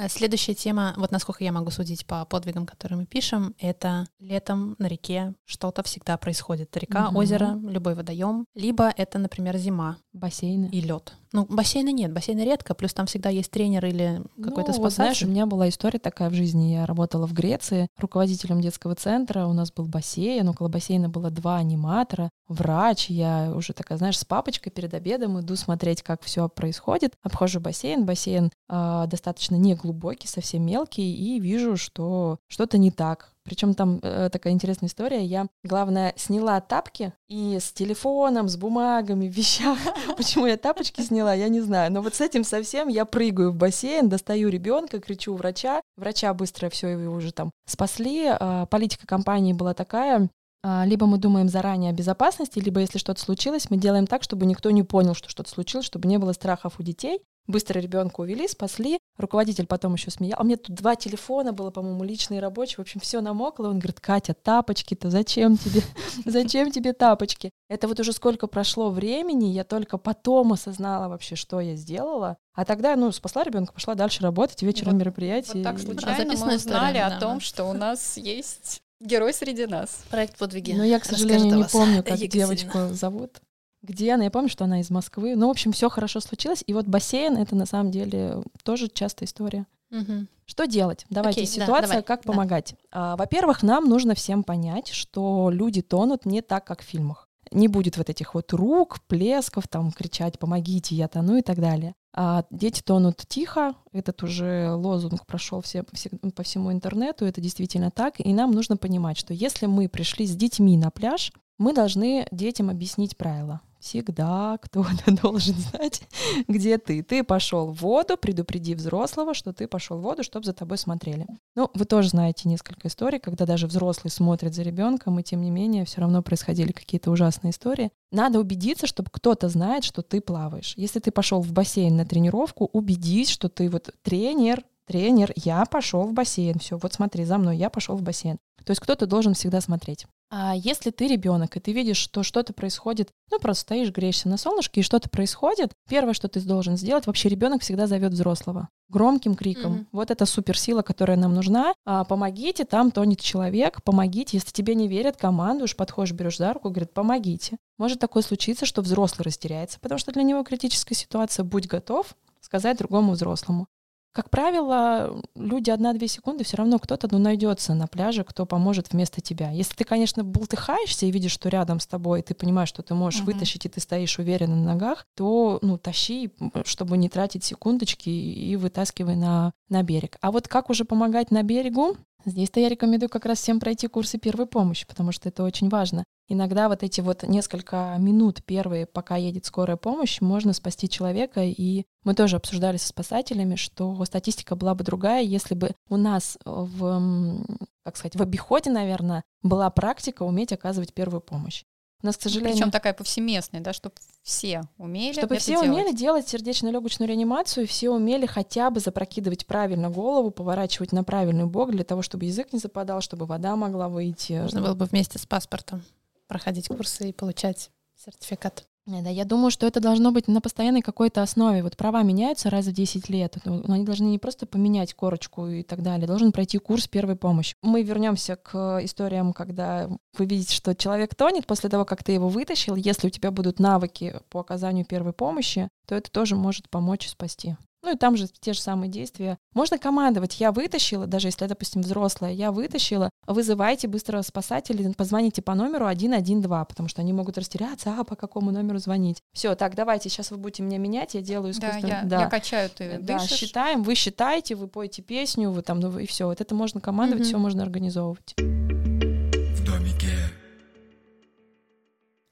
А 0.00 0.08
Следующая 0.08 0.54
тема, 0.54 0.94
вот 0.96 1.10
насколько 1.10 1.42
я 1.42 1.50
могу 1.50 1.72
судить 1.72 2.06
по 2.06 2.24
подвигам, 2.24 2.66
которые 2.66 3.00
мы 3.00 3.04
пишем, 3.06 3.56
это 3.58 4.06
летом 4.20 4.76
на 4.78 4.86
реке 4.86 5.34
что-то 5.44 5.82
всегда 5.82 6.16
происходит. 6.16 6.76
Река, 6.76 7.08
Мгм. 7.08 7.16
озеро, 7.16 7.58
любой 7.64 7.96
водоем. 7.96 8.44
Либо 8.54 8.90
это, 8.96 9.18
например, 9.18 9.56
зима 9.56 9.96
Бассейны. 10.12 10.66
и 10.70 10.80
лед. 10.82 11.14
Ну, 11.32 11.46
бассейна 11.48 11.90
нет, 11.90 12.12
бассейна 12.12 12.44
редко, 12.44 12.74
плюс 12.74 12.94
там 12.94 13.06
всегда 13.06 13.28
есть 13.28 13.50
тренер 13.50 13.84
или 13.86 14.22
какой-то 14.42 14.72
ну, 14.72 14.78
вот 14.78 14.92
знаешь, 14.92 15.16
спасатель. 15.16 15.26
у 15.26 15.30
меня 15.30 15.46
была 15.46 15.68
история 15.68 15.98
такая 15.98 16.30
в 16.30 16.34
жизни. 16.34 16.72
Я 16.72 16.86
работала 16.86 17.26
в 17.26 17.32
Греции 17.32 17.88
руководителем 17.98 18.60
детского 18.60 18.94
центра. 18.94 19.46
У 19.46 19.52
нас 19.52 19.72
был 19.72 19.86
бассейн, 19.86 20.48
около 20.48 20.68
бассейна 20.68 21.08
было 21.08 21.30
два 21.30 21.56
аниматора, 21.56 22.30
врач. 22.48 23.10
Я 23.10 23.52
уже 23.54 23.72
такая, 23.72 23.98
знаешь, 23.98 24.18
с 24.18 24.24
папочкой 24.24 24.72
перед 24.72 24.94
обедом 24.94 25.40
иду 25.40 25.56
смотреть, 25.56 26.02
как 26.02 26.22
все 26.22 26.48
происходит. 26.48 27.14
Обхожу 27.22 27.60
бассейн. 27.60 28.06
Бассейн 28.06 28.50
а, 28.68 29.06
достаточно 29.06 29.56
неглубокий, 29.56 30.28
совсем 30.28 30.64
мелкий, 30.64 31.14
и 31.14 31.40
вижу, 31.40 31.76
что 31.76 32.38
что-то 32.48 32.78
не 32.78 32.90
так. 32.90 33.32
Причем 33.48 33.72
там 33.72 33.98
э, 34.02 34.28
такая 34.30 34.52
интересная 34.52 34.88
история. 34.88 35.24
Я, 35.24 35.46
главное, 35.64 36.12
сняла 36.16 36.60
тапки 36.60 37.14
и 37.28 37.56
с 37.58 37.72
телефоном, 37.72 38.46
с 38.50 38.58
бумагами, 38.58 39.26
в 39.26 39.32
вещах. 39.32 39.78
Почему 40.18 40.44
я 40.44 40.58
тапочки 40.58 41.00
сняла, 41.00 41.32
я 41.32 41.48
не 41.48 41.62
знаю. 41.62 41.90
Но 41.90 42.02
вот 42.02 42.14
с 42.14 42.20
этим 42.20 42.44
совсем 42.44 42.88
я 42.88 43.06
прыгаю 43.06 43.52
в 43.52 43.56
бассейн, 43.56 44.10
достаю 44.10 44.50
ребенка, 44.50 45.00
кричу 45.00 45.34
врача. 45.34 45.80
Врача 45.96 46.34
быстро 46.34 46.68
все 46.68 46.88
его 46.88 47.14
уже 47.14 47.32
там 47.32 47.50
спасли. 47.66 48.26
А, 48.28 48.66
Политика 48.66 49.06
компании 49.06 49.54
была 49.54 49.72
такая, 49.72 50.28
а, 50.62 50.84
либо 50.84 51.06
мы 51.06 51.16
думаем 51.16 51.48
заранее 51.48 51.90
о 51.90 51.94
безопасности, 51.94 52.58
либо 52.58 52.80
если 52.80 52.98
что-то 52.98 53.20
случилось, 53.20 53.70
мы 53.70 53.78
делаем 53.78 54.06
так, 54.06 54.22
чтобы 54.22 54.44
никто 54.44 54.70
не 54.70 54.82
понял, 54.82 55.14
что 55.14 55.30
что-то 55.30 55.48
случилось, 55.48 55.86
чтобы 55.86 56.08
не 56.08 56.18
было 56.18 56.32
страхов 56.32 56.74
у 56.78 56.82
детей. 56.82 57.20
Быстро 57.48 57.80
ребенка 57.80 58.20
увели, 58.20 58.46
спасли. 58.46 58.98
Руководитель 59.16 59.66
потом 59.66 59.94
еще 59.94 60.10
смеял. 60.10 60.38
А 60.38 60.42
у 60.42 60.44
меня 60.44 60.58
тут 60.58 60.76
два 60.76 60.96
телефона 60.96 61.54
было, 61.54 61.70
по-моему, 61.70 62.04
личный 62.04 62.36
и 62.36 62.40
рабочий. 62.40 62.76
В 62.76 62.80
общем, 62.80 63.00
все 63.00 63.22
намокло. 63.22 63.68
Он 63.68 63.78
говорит, 63.78 64.00
Катя, 64.00 64.34
тапочки-то 64.34 65.08
зачем 65.10 65.56
тебе? 65.56 65.80
Зачем 66.26 66.70
тебе 66.70 66.92
тапочки? 66.92 67.50
Это 67.70 67.88
вот 67.88 67.98
уже 68.00 68.12
сколько 68.12 68.48
прошло 68.48 68.90
времени, 68.90 69.46
я 69.46 69.64
только 69.64 69.96
потом 69.96 70.52
осознала 70.52 71.08
вообще, 71.08 71.36
что 71.36 71.60
я 71.60 71.74
сделала. 71.74 72.36
А 72.54 72.66
тогда, 72.66 72.94
ну, 72.96 73.10
спасла 73.12 73.44
ребенка, 73.44 73.72
пошла 73.72 73.94
дальше 73.94 74.22
работать, 74.22 74.60
вечером 74.62 74.92
Вот- 74.92 75.00
мероприятие. 75.00 75.54
Вот 75.54 75.62
так 75.62 75.80
случайно 75.80 76.24
записанная 76.24 76.50
мы 76.50 76.56
узнали 76.56 76.98
о 76.98 77.18
том, 77.18 77.40
что 77.40 77.64
у 77.64 77.72
нас 77.72 78.18
есть 78.18 78.82
герой 79.00 79.32
среди 79.32 79.66
нас. 79.66 80.02
Проект 80.10 80.36
подвиги. 80.36 80.72
Но 80.72 80.84
я, 80.84 81.00
к 81.00 81.04
сожалению, 81.06 81.56
не 81.56 81.64
помню, 81.64 82.02
как 82.02 82.18
девочку 82.18 82.88
зовут. 82.90 83.40
Где 83.82 84.14
она? 84.14 84.24
Я 84.24 84.30
помню, 84.30 84.48
что 84.48 84.64
она 84.64 84.80
из 84.80 84.90
Москвы. 84.90 85.36
Ну, 85.36 85.48
в 85.48 85.50
общем, 85.50 85.72
все 85.72 85.88
хорошо 85.88 86.20
случилось. 86.20 86.64
И 86.66 86.74
вот 86.74 86.86
бассейн— 86.86 87.36
это 87.38 87.54
на 87.54 87.66
самом 87.66 87.90
деле 87.90 88.42
тоже 88.64 88.88
частая 88.88 89.26
история. 89.26 89.66
Мгм. 89.90 90.28
Что 90.46 90.66
делать? 90.66 91.06
Давайте 91.10 91.42
Окей, 91.42 91.46
да, 91.58 91.64
ситуация, 91.64 91.88
давай, 91.88 92.02
как 92.02 92.22
да. 92.22 92.32
помогать. 92.32 92.74
А, 92.90 93.16
во-первых, 93.16 93.62
нам 93.62 93.88
нужно 93.88 94.14
всем 94.14 94.42
понять, 94.42 94.88
что 94.88 95.50
люди 95.50 95.82
тонут 95.82 96.26
не 96.26 96.42
так, 96.42 96.66
как 96.66 96.82
в 96.82 96.84
фильмах. 96.84 97.28
Не 97.50 97.68
будет 97.68 97.96
вот 97.96 98.10
этих 98.10 98.34
вот 98.34 98.52
рук, 98.52 99.00
плесков, 99.06 99.68
там 99.68 99.90
кричать 99.92 100.38
«помогите, 100.38 100.94
я 100.94 101.08
тону» 101.08 101.36
и 101.36 101.42
так 101.42 101.58
далее. 101.60 101.94
А 102.14 102.44
дети 102.50 102.82
тонут 102.82 103.22
тихо. 103.26 103.74
Этот 103.92 104.22
уже 104.22 104.72
лозунг 104.72 105.24
прошел 105.24 105.60
все, 105.62 105.84
все- 105.92 106.10
по 106.34 106.42
всему 106.42 106.72
интернету. 106.72 107.24
Это 107.24 107.40
действительно 107.40 107.90
так. 107.90 108.14
И 108.18 108.34
нам 108.34 108.50
нужно 108.50 108.76
понимать, 108.76 109.16
что 109.16 109.32
если 109.32 109.66
мы 109.66 109.88
пришли 109.88 110.26
с 110.26 110.36
детьми 110.36 110.76
на 110.76 110.90
пляж, 110.90 111.32
мы 111.58 111.72
должны 111.72 112.26
детям 112.30 112.68
объяснить 112.70 113.16
правила. 113.16 113.60
Всегда 113.80 114.58
кто-то 114.60 115.10
должен 115.22 115.54
знать, 115.54 116.02
где 116.46 116.78
ты. 116.78 117.02
Ты 117.02 117.24
пошел 117.24 117.68
в 117.68 117.80
воду, 117.80 118.16
предупреди 118.16 118.74
взрослого, 118.74 119.34
что 119.34 119.52
ты 119.52 119.66
пошел 119.66 119.98
в 119.98 120.02
воду, 120.02 120.22
чтобы 120.22 120.46
за 120.46 120.52
тобой 120.52 120.78
смотрели. 120.78 121.26
Ну, 121.54 121.70
вы 121.74 121.84
тоже 121.84 122.10
знаете 122.10 122.48
несколько 122.48 122.88
историй, 122.88 123.18
когда 123.18 123.46
даже 123.46 123.66
взрослый 123.66 124.10
смотрит 124.10 124.54
за 124.54 124.62
ребенком, 124.62 125.18
и 125.18 125.22
тем 125.22 125.42
не 125.42 125.50
менее 125.50 125.84
все 125.84 126.00
равно 126.00 126.22
происходили 126.22 126.72
какие-то 126.72 127.10
ужасные 127.10 127.50
истории. 127.52 127.90
Надо 128.10 128.40
убедиться, 128.40 128.86
чтобы 128.86 129.08
кто-то 129.10 129.48
знает, 129.48 129.84
что 129.84 130.02
ты 130.02 130.20
плаваешь. 130.20 130.74
Если 130.76 130.98
ты 130.98 131.10
пошел 131.10 131.40
в 131.40 131.52
бассейн 131.52 131.96
на 131.96 132.06
тренировку, 132.06 132.68
убедись, 132.72 133.28
что 133.28 133.48
ты 133.48 133.68
вот 133.68 133.94
тренер, 134.02 134.64
тренер, 134.88 135.32
я 135.36 135.64
пошел 135.66 136.02
в 136.02 136.12
бассейн, 136.12 136.58
все, 136.58 136.78
вот 136.78 136.92
смотри 136.92 137.24
за 137.24 137.38
мной, 137.38 137.56
я 137.56 137.70
пошел 137.70 137.96
в 137.96 138.02
бассейн. 138.02 138.38
То 138.64 138.72
есть 138.72 138.80
кто-то 138.80 139.06
должен 139.06 139.34
всегда 139.34 139.60
смотреть. 139.60 140.06
А 140.30 140.54
если 140.54 140.90
ты 140.90 141.06
ребенок, 141.06 141.56
и 141.56 141.60
ты 141.60 141.72
видишь, 141.72 141.96
что 141.96 142.22
что-то 142.22 142.52
происходит, 142.52 143.10
ну 143.30 143.38
просто 143.38 143.62
стоишь, 143.62 143.92
греешься 143.92 144.28
на 144.28 144.36
солнышке, 144.36 144.80
и 144.80 144.84
что-то 144.84 145.08
происходит, 145.08 145.72
первое, 145.88 146.12
что 146.12 146.28
ты 146.28 146.40
должен 146.40 146.76
сделать, 146.76 147.06
вообще 147.06 147.28
ребенок 147.28 147.62
всегда 147.62 147.86
зовет 147.86 148.12
взрослого 148.12 148.68
громким 148.88 149.34
криком. 149.34 149.74
Mm-hmm. 149.74 149.86
Вот 149.92 150.10
это 150.10 150.26
суперсила, 150.26 150.82
которая 150.82 151.16
нам 151.16 151.34
нужна. 151.34 151.74
А, 151.84 152.04
помогите, 152.04 152.64
там 152.64 152.90
тонет 152.90 153.20
человек, 153.20 153.82
помогите. 153.82 154.38
Если 154.38 154.50
тебе 154.50 154.74
не 154.74 154.88
верят, 154.88 155.16
командуешь, 155.16 155.76
подходишь, 155.76 156.12
берешь 156.14 156.38
за 156.38 156.52
руку, 156.52 156.70
говорит, 156.70 156.92
помогите. 156.92 157.58
Может 157.76 158.00
такое 158.00 158.22
случиться, 158.22 158.66
что 158.66 158.82
взрослый 158.82 159.24
растеряется, 159.24 159.78
потому 159.80 159.98
что 159.98 160.12
для 160.12 160.22
него 160.22 160.42
критическая 160.42 160.94
ситуация. 160.94 161.44
Будь 161.44 161.66
готов 161.66 162.14
сказать 162.40 162.78
другому 162.78 163.12
взрослому. 163.12 163.66
Как 164.12 164.30
правило, 164.30 165.22
люди 165.36 165.70
одна-две 165.70 166.08
секунды 166.08 166.42
все 166.42 166.56
равно 166.56 166.78
кто-то 166.78 167.08
ну, 167.10 167.18
найдется 167.18 167.74
на 167.74 167.86
пляже, 167.86 168.24
кто 168.24 168.46
поможет 168.46 168.92
вместо 168.92 169.20
тебя. 169.20 169.50
Если 169.50 169.74
ты, 169.74 169.84
конечно, 169.84 170.24
бултыхаешься 170.24 171.06
и 171.06 171.10
видишь, 171.10 171.32
что 171.32 171.48
рядом 171.48 171.78
с 171.78 171.86
тобой, 171.86 172.20
и 172.20 172.22
ты 172.22 172.34
понимаешь, 172.34 172.68
что 172.68 172.82
ты 172.82 172.94
можешь 172.94 173.20
uh-huh. 173.20 173.26
вытащить, 173.26 173.66
и 173.66 173.68
ты 173.68 173.80
стоишь 173.80 174.18
уверенно 174.18 174.56
на 174.56 174.72
ногах, 174.72 175.06
то 175.14 175.58
ну, 175.62 175.78
тащи, 175.78 176.32
чтобы 176.64 176.96
не 176.96 177.08
тратить 177.08 177.44
секундочки, 177.44 178.08
и 178.08 178.56
вытаскивай 178.56 179.14
на, 179.14 179.52
на 179.68 179.82
берег. 179.82 180.16
А 180.20 180.32
вот 180.32 180.48
как 180.48 180.70
уже 180.70 180.84
помогать 180.84 181.30
на 181.30 181.42
берегу, 181.42 181.96
Здесь-то 182.24 182.60
я 182.60 182.68
рекомендую 182.68 183.08
как 183.08 183.26
раз 183.26 183.38
всем 183.38 183.60
пройти 183.60 183.86
курсы 183.86 184.18
первой 184.18 184.46
помощи, 184.46 184.86
потому 184.86 185.12
что 185.12 185.28
это 185.28 185.44
очень 185.44 185.68
важно. 185.68 186.04
Иногда 186.28 186.68
вот 186.68 186.82
эти 186.82 187.00
вот 187.00 187.22
несколько 187.22 187.96
минут 187.98 188.44
первые, 188.44 188.86
пока 188.86 189.16
едет 189.16 189.46
скорая 189.46 189.76
помощь, 189.76 190.20
можно 190.20 190.52
спасти 190.52 190.88
человека. 190.88 191.42
И 191.44 191.84
мы 192.04 192.14
тоже 192.14 192.36
обсуждали 192.36 192.76
со 192.76 192.88
спасателями, 192.88 193.54
что 193.54 194.04
статистика 194.04 194.56
была 194.56 194.74
бы 194.74 194.84
другая, 194.84 195.22
если 195.22 195.54
бы 195.54 195.70
у 195.88 195.96
нас 195.96 196.36
в, 196.44 197.44
как 197.84 197.96
сказать, 197.96 198.16
в 198.16 198.22
обиходе, 198.22 198.70
наверное, 198.70 199.22
была 199.42 199.70
практика 199.70 200.24
уметь 200.24 200.52
оказывать 200.52 200.92
первую 200.92 201.22
помощь. 201.22 201.62
У 202.02 202.06
нас, 202.06 202.16
к 202.16 202.22
сожалению... 202.22 202.54
Причем 202.54 202.70
такая 202.70 202.92
повсеместная, 202.92 203.60
да, 203.60 203.72
чтобы 203.72 203.96
все 204.22 204.62
умели 204.76 205.12
Чтобы 205.12 205.34
это 205.34 205.42
все 205.42 205.52
делать. 205.52 205.68
умели 205.68 205.92
делать 205.92 206.28
сердечно-легочную 206.28 207.08
реанимацию, 207.08 207.66
все 207.66 207.90
умели 207.90 208.26
хотя 208.26 208.70
бы 208.70 208.78
запрокидывать 208.78 209.46
правильно 209.46 209.90
голову, 209.90 210.30
поворачивать 210.30 210.92
на 210.92 211.02
правильный 211.02 211.46
бок 211.46 211.72
для 211.72 211.84
того, 211.84 212.02
чтобы 212.02 212.26
язык 212.26 212.52
не 212.52 212.60
западал, 212.60 213.00
чтобы 213.00 213.26
вода 213.26 213.56
могла 213.56 213.88
выйти. 213.88 214.34
Нужно 214.34 214.62
было 214.62 214.74
бы 214.74 214.84
вместе 214.84 215.18
с 215.18 215.26
паспортом 215.26 215.82
проходить 216.28 216.68
курсы 216.68 217.08
и 217.08 217.12
получать 217.12 217.70
сертификат. 217.96 218.66
Да, 218.88 219.10
я 219.10 219.26
думаю, 219.26 219.50
что 219.50 219.66
это 219.66 219.80
должно 219.80 220.12
быть 220.12 220.28
на 220.28 220.40
постоянной 220.40 220.80
какой-то 220.80 221.20
основе. 221.22 221.62
Вот 221.62 221.76
права 221.76 222.02
меняются 222.02 222.48
раз 222.48 222.64
в 222.66 222.72
10 222.72 223.10
лет. 223.10 223.36
Но 223.44 223.74
они 223.74 223.84
должны 223.84 224.06
не 224.06 224.18
просто 224.18 224.46
поменять 224.46 224.94
корочку 224.94 225.46
и 225.46 225.62
так 225.62 225.82
далее, 225.82 226.06
должен 226.06 226.32
пройти 226.32 226.56
курс 226.56 226.88
первой 226.88 227.14
помощи. 227.14 227.54
Мы 227.62 227.82
вернемся 227.82 228.36
к 228.36 228.80
историям, 228.82 229.34
когда 229.34 229.90
вы 230.16 230.24
видите, 230.24 230.54
что 230.54 230.74
человек 230.74 231.14
тонет 231.14 231.46
после 231.46 231.68
того, 231.68 231.84
как 231.84 232.02
ты 232.02 232.12
его 232.12 232.30
вытащил. 232.30 232.76
Если 232.76 233.08
у 233.08 233.10
тебя 233.10 233.30
будут 233.30 233.58
навыки 233.58 234.20
по 234.30 234.40
оказанию 234.40 234.86
первой 234.86 235.12
помощи, 235.12 235.68
то 235.86 235.94
это 235.94 236.10
тоже 236.10 236.34
может 236.34 236.70
помочь 236.70 237.08
спасти. 237.08 237.56
Ну 237.82 237.92
и 237.94 237.96
там 237.96 238.16
же 238.16 238.26
те 238.40 238.52
же 238.54 238.60
самые 238.60 238.90
действия. 238.90 239.38
Можно 239.54 239.78
командовать. 239.78 240.40
Я 240.40 240.50
вытащила, 240.50 241.06
даже 241.06 241.28
если, 241.28 241.46
допустим, 241.46 241.82
взрослая, 241.82 242.32
я 242.32 242.50
вытащила, 242.50 243.08
вызывайте 243.26 243.86
быстро 243.86 244.20
спасателей, 244.22 244.92
позвоните 244.94 245.42
по 245.42 245.54
номеру 245.54 245.86
112, 245.88 246.68
потому 246.68 246.88
что 246.88 247.02
они 247.02 247.12
могут 247.12 247.38
растеряться, 247.38 247.94
а 247.98 248.02
по 248.04 248.16
какому 248.16 248.50
номеру 248.50 248.78
звонить. 248.78 249.22
Все, 249.32 249.54
так, 249.54 249.76
давайте, 249.76 250.08
сейчас 250.08 250.32
вы 250.32 250.38
будете 250.38 250.64
меня 250.64 250.78
менять, 250.78 251.14
я 251.14 251.22
делаю 251.22 251.52
искусственно. 251.52 251.82
Да, 251.88 251.98
я, 252.00 252.04
да. 252.04 252.20
я 252.22 252.26
качаю, 252.28 252.68
ты 252.68 252.98
Да, 253.00 253.18
дышишь. 253.18 253.36
считаем, 253.38 253.84
вы 253.84 253.94
считаете, 253.94 254.56
вы 254.56 254.66
поете 254.66 255.02
песню, 255.02 255.50
вы 255.50 255.62
там, 255.62 255.78
ну 255.78 255.96
и 256.00 256.06
все. 256.06 256.26
Вот 256.26 256.40
это 256.40 256.54
можно 256.56 256.80
командовать, 256.80 257.20
Мгм. 257.22 257.28
все 257.28 257.38
можно 257.38 257.62
организовывать. 257.62 258.34
в 258.38 259.64
домике, 259.64 260.10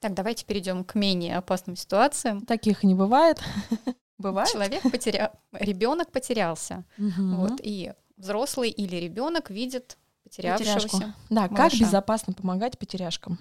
Так, 0.01 0.15
давайте 0.15 0.45
перейдем 0.45 0.85
к 0.85 0.95
менее 0.97 1.37
опасным 1.39 1.77
ситуациям. 1.77 2.41
Таких 2.45 2.83
не 2.83 2.95
бывает. 2.95 3.41
Бывает? 4.19 4.51
Человек 4.51 4.83
потерял, 4.83 5.31
ребенок 5.53 6.11
потерялся, 6.11 6.85
Мгм. 6.97 7.37
вот, 7.37 7.61
и 7.63 7.93
взрослый 8.17 8.71
или 8.71 8.97
ребенок 8.97 9.51
видит 9.51 9.99
потерявшегося. 10.25 10.75
Потеряшку. 10.89 11.13
Да, 11.31 11.49
как 11.49 11.59
малыша. 11.59 11.79
безопасно 11.85 12.33
помогать 12.33 12.79
потеряшкам? 12.79 13.39